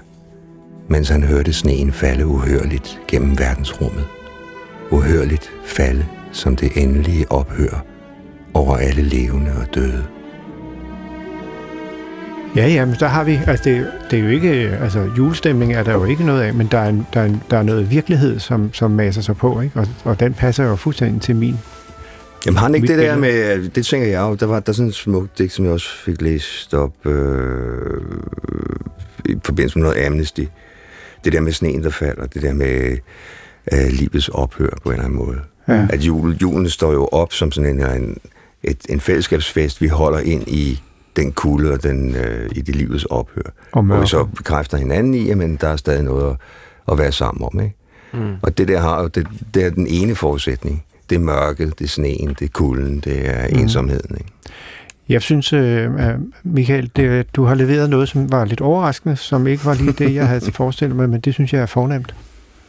mens 0.87 1.09
han 1.09 1.23
hørte 1.23 1.53
sneen 1.53 1.91
falde 1.91 2.25
uhørligt 2.25 2.99
gennem 3.07 3.39
verdensrummet. 3.39 4.05
Uhørligt 4.91 5.51
falde 5.65 6.05
som 6.31 6.55
det 6.55 6.71
endelige 6.75 7.31
ophør 7.31 7.85
over 8.53 8.75
alle 8.75 9.01
levende 9.01 9.51
og 9.51 9.75
døde. 9.75 10.03
Ja, 12.55 12.67
ja, 12.67 12.85
men 12.85 12.95
der 12.99 13.07
har 13.07 13.23
vi, 13.23 13.39
altså 13.47 13.63
det, 13.69 13.87
det 14.11 14.19
er 14.19 14.23
jo 14.23 14.29
ikke, 14.29 14.49
altså 14.81 15.09
julestemning 15.17 15.73
er 15.73 15.83
der 15.83 15.93
jo 15.93 16.05
ikke 16.05 16.25
noget 16.25 16.41
af, 16.41 16.53
men 16.53 16.67
der 16.67 16.77
er, 16.77 16.89
en, 16.89 17.07
der 17.13 17.21
er, 17.21 17.25
en, 17.25 17.43
der 17.49 17.57
er 17.57 17.63
noget 17.63 17.91
virkelighed, 17.91 18.39
som, 18.39 18.73
som 18.73 18.91
maser 18.91 19.21
sig 19.21 19.37
på, 19.37 19.61
ikke? 19.61 19.79
Og, 19.79 19.87
og 20.03 20.19
den 20.19 20.33
passer 20.33 20.63
jo 20.63 20.75
fuldstændig 20.75 21.21
til 21.21 21.35
min. 21.35 21.57
Jamen 22.45 22.57
har 22.57 22.65
han 22.65 22.75
ikke 22.75 22.87
det 22.87 22.97
der 22.97 23.15
billede. 23.15 23.57
med, 23.59 23.69
det 23.69 23.85
tænker 23.85 24.07
jeg 24.07 24.21
jo, 24.21 24.35
der 24.35 24.45
var 24.45 24.59
der 24.59 24.69
er 24.69 24.73
sådan 24.73 24.89
et 24.89 24.95
smukt 24.95 25.37
digt, 25.37 25.53
som 25.53 25.65
jeg 25.65 25.73
også 25.73 25.89
fik 25.89 26.21
læst 26.21 26.73
op 26.73 27.05
øh, 27.05 28.01
i 29.25 29.35
forbindelse 29.45 29.79
med 29.79 29.87
noget 29.87 30.05
Amnesty. 30.05 30.43
Det 31.23 31.33
der 31.33 31.41
med 31.41 31.51
sneen, 31.51 31.83
der 31.83 31.89
falder, 31.89 32.25
det 32.25 32.41
der 32.41 32.53
med 32.53 32.97
øh, 33.73 33.87
livets 33.89 34.29
ophør 34.29 34.69
på 34.83 34.89
en 34.89 34.93
eller 34.93 35.05
anden 35.05 35.19
måde. 35.19 35.37
Ja. 35.67 35.87
At 35.89 36.01
jul, 36.01 36.35
julen 36.35 36.69
står 36.69 36.91
jo 36.91 37.09
op 37.11 37.33
som 37.33 37.51
sådan 37.51 37.79
en, 37.79 38.01
en, 38.01 38.17
et, 38.63 38.77
en 38.89 38.99
fællesskabsfest, 38.99 39.81
vi 39.81 39.87
holder 39.87 40.19
ind 40.19 40.47
i 40.47 40.81
den 41.15 41.31
kulde 41.31 41.71
og 41.71 41.83
den, 41.83 42.15
øh, 42.15 42.49
i 42.55 42.61
det 42.61 42.75
livets 42.75 43.05
ophør. 43.05 43.41
Og 43.71 43.83
Hvor 43.83 43.99
vi 43.99 44.07
så 44.07 44.23
bekræfter 44.23 44.77
hinanden 44.77 45.13
i, 45.13 45.33
men 45.33 45.55
der 45.61 45.67
er 45.67 45.75
stadig 45.75 46.03
noget 46.03 46.29
at, 46.31 46.37
at 46.91 46.97
være 46.97 47.11
sammen 47.11 47.43
om. 47.43 47.59
Ikke? 47.59 47.75
Mm. 48.13 48.35
Og 48.41 48.57
det 48.57 48.67
der 48.67 48.79
har 48.79 49.01
jo, 49.01 49.07
det, 49.07 49.27
det 49.53 49.65
er 49.65 49.69
den 49.69 49.87
ene 49.87 50.15
forudsætning. 50.15 50.85
Det 51.09 51.15
er 51.15 51.19
mørket, 51.19 51.79
det 51.79 51.85
er 51.85 51.89
sneen, 51.89 52.29
det 52.39 52.45
er 52.45 52.49
kulden, 52.53 52.99
det 52.99 53.29
er 53.29 53.47
Mhm. 53.49 53.59
ensomheden. 53.59 54.15
Ikke? 54.17 54.31
Jeg 55.09 55.21
synes, 55.21 55.53
øh, 55.53 55.89
Michael, 56.43 56.91
det, 56.95 57.35
du 57.35 57.43
har 57.45 57.55
leveret 57.55 57.89
noget, 57.89 58.09
som 58.09 58.31
var 58.31 58.45
lidt 58.45 58.61
overraskende, 58.61 59.15
som 59.15 59.47
ikke 59.47 59.65
var 59.65 59.73
lige 59.73 59.91
det, 59.91 60.15
jeg 60.15 60.27
havde 60.27 60.51
forestillet 60.61 60.95
mig, 60.95 61.09
men 61.09 61.19
det 61.21 61.33
synes 61.33 61.53
jeg 61.53 61.61
er 61.61 61.65
fornemt. 61.65 62.15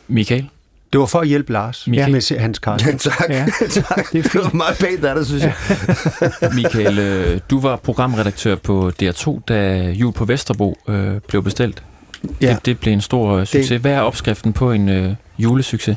Michael? 0.09 0.49
Det 0.93 1.01
var 1.01 1.07
for 1.07 1.19
at 1.21 1.29
hjælpe 1.29 1.53
Lars 1.53 1.87
Ja. 1.89 1.93
ja. 1.93 2.07
med 2.09 2.39
hans 2.39 2.61
Ja, 2.61 2.65
Carlsen. 2.65 2.99
tak. 2.99 3.21
Ja, 3.29 3.35
Ja, 3.61 3.67
tak. 3.69 4.13
det 4.13 4.19
er 4.19 4.23
Det 4.23 4.35
var 4.35 4.43
fint. 4.43 4.55
meget 4.55 4.79
pænt 4.79 5.05
af 5.05 5.15
dig, 5.15 5.27
synes 5.27 5.43
jeg. 5.43 5.55
Michael, 6.55 6.99
øh, 6.99 7.41
du 7.51 7.61
var 7.61 7.77
programredaktør 7.77 8.55
på 8.55 8.93
DR2, 9.03 9.41
da 9.49 9.77
Jul 9.91 10.13
på 10.13 10.25
Vesterbro 10.25 10.79
øh, 10.89 11.21
blev 11.29 11.43
bestilt. 11.43 11.83
Ja. 12.41 12.49
Det, 12.55 12.67
det 12.67 12.79
blev 12.81 12.93
en 12.93 13.01
stor 13.01 13.33
øh, 13.37 13.47
succes. 13.47 13.81
Hvad 13.81 13.93
er 13.93 14.01
opskriften 14.01 14.53
på 14.53 14.73
en 14.73 14.89
øh, 14.89 15.15
julesucces? 15.39 15.97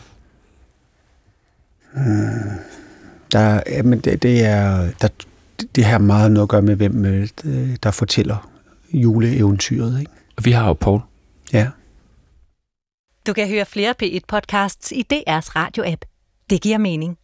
Der, 3.31 3.61
jamen 3.67 3.99
det, 3.99 4.23
det, 4.23 4.45
er, 4.45 4.91
der, 5.01 5.07
det 5.75 5.85
har 5.85 5.97
meget 5.97 6.31
noget 6.31 6.45
at 6.45 6.49
gøre 6.49 6.61
med, 6.61 6.75
hvem 6.75 7.05
øh, 7.05 7.27
der 7.83 7.91
fortæller 7.91 8.49
juleeventyret. 8.93 9.99
Ikke? 9.99 10.11
Vi 10.43 10.51
har 10.51 10.67
jo 10.67 10.73
Paul. 10.73 11.01
Ja. 11.53 11.67
Du 13.27 13.33
kan 13.33 13.47
høre 13.47 13.65
flere 13.65 13.93
P1-podcasts 14.03 14.91
i 14.91 15.05
DR's 15.13 15.49
radio-app. 15.55 16.05
Det 16.49 16.61
giver 16.61 16.77
mening. 16.77 17.17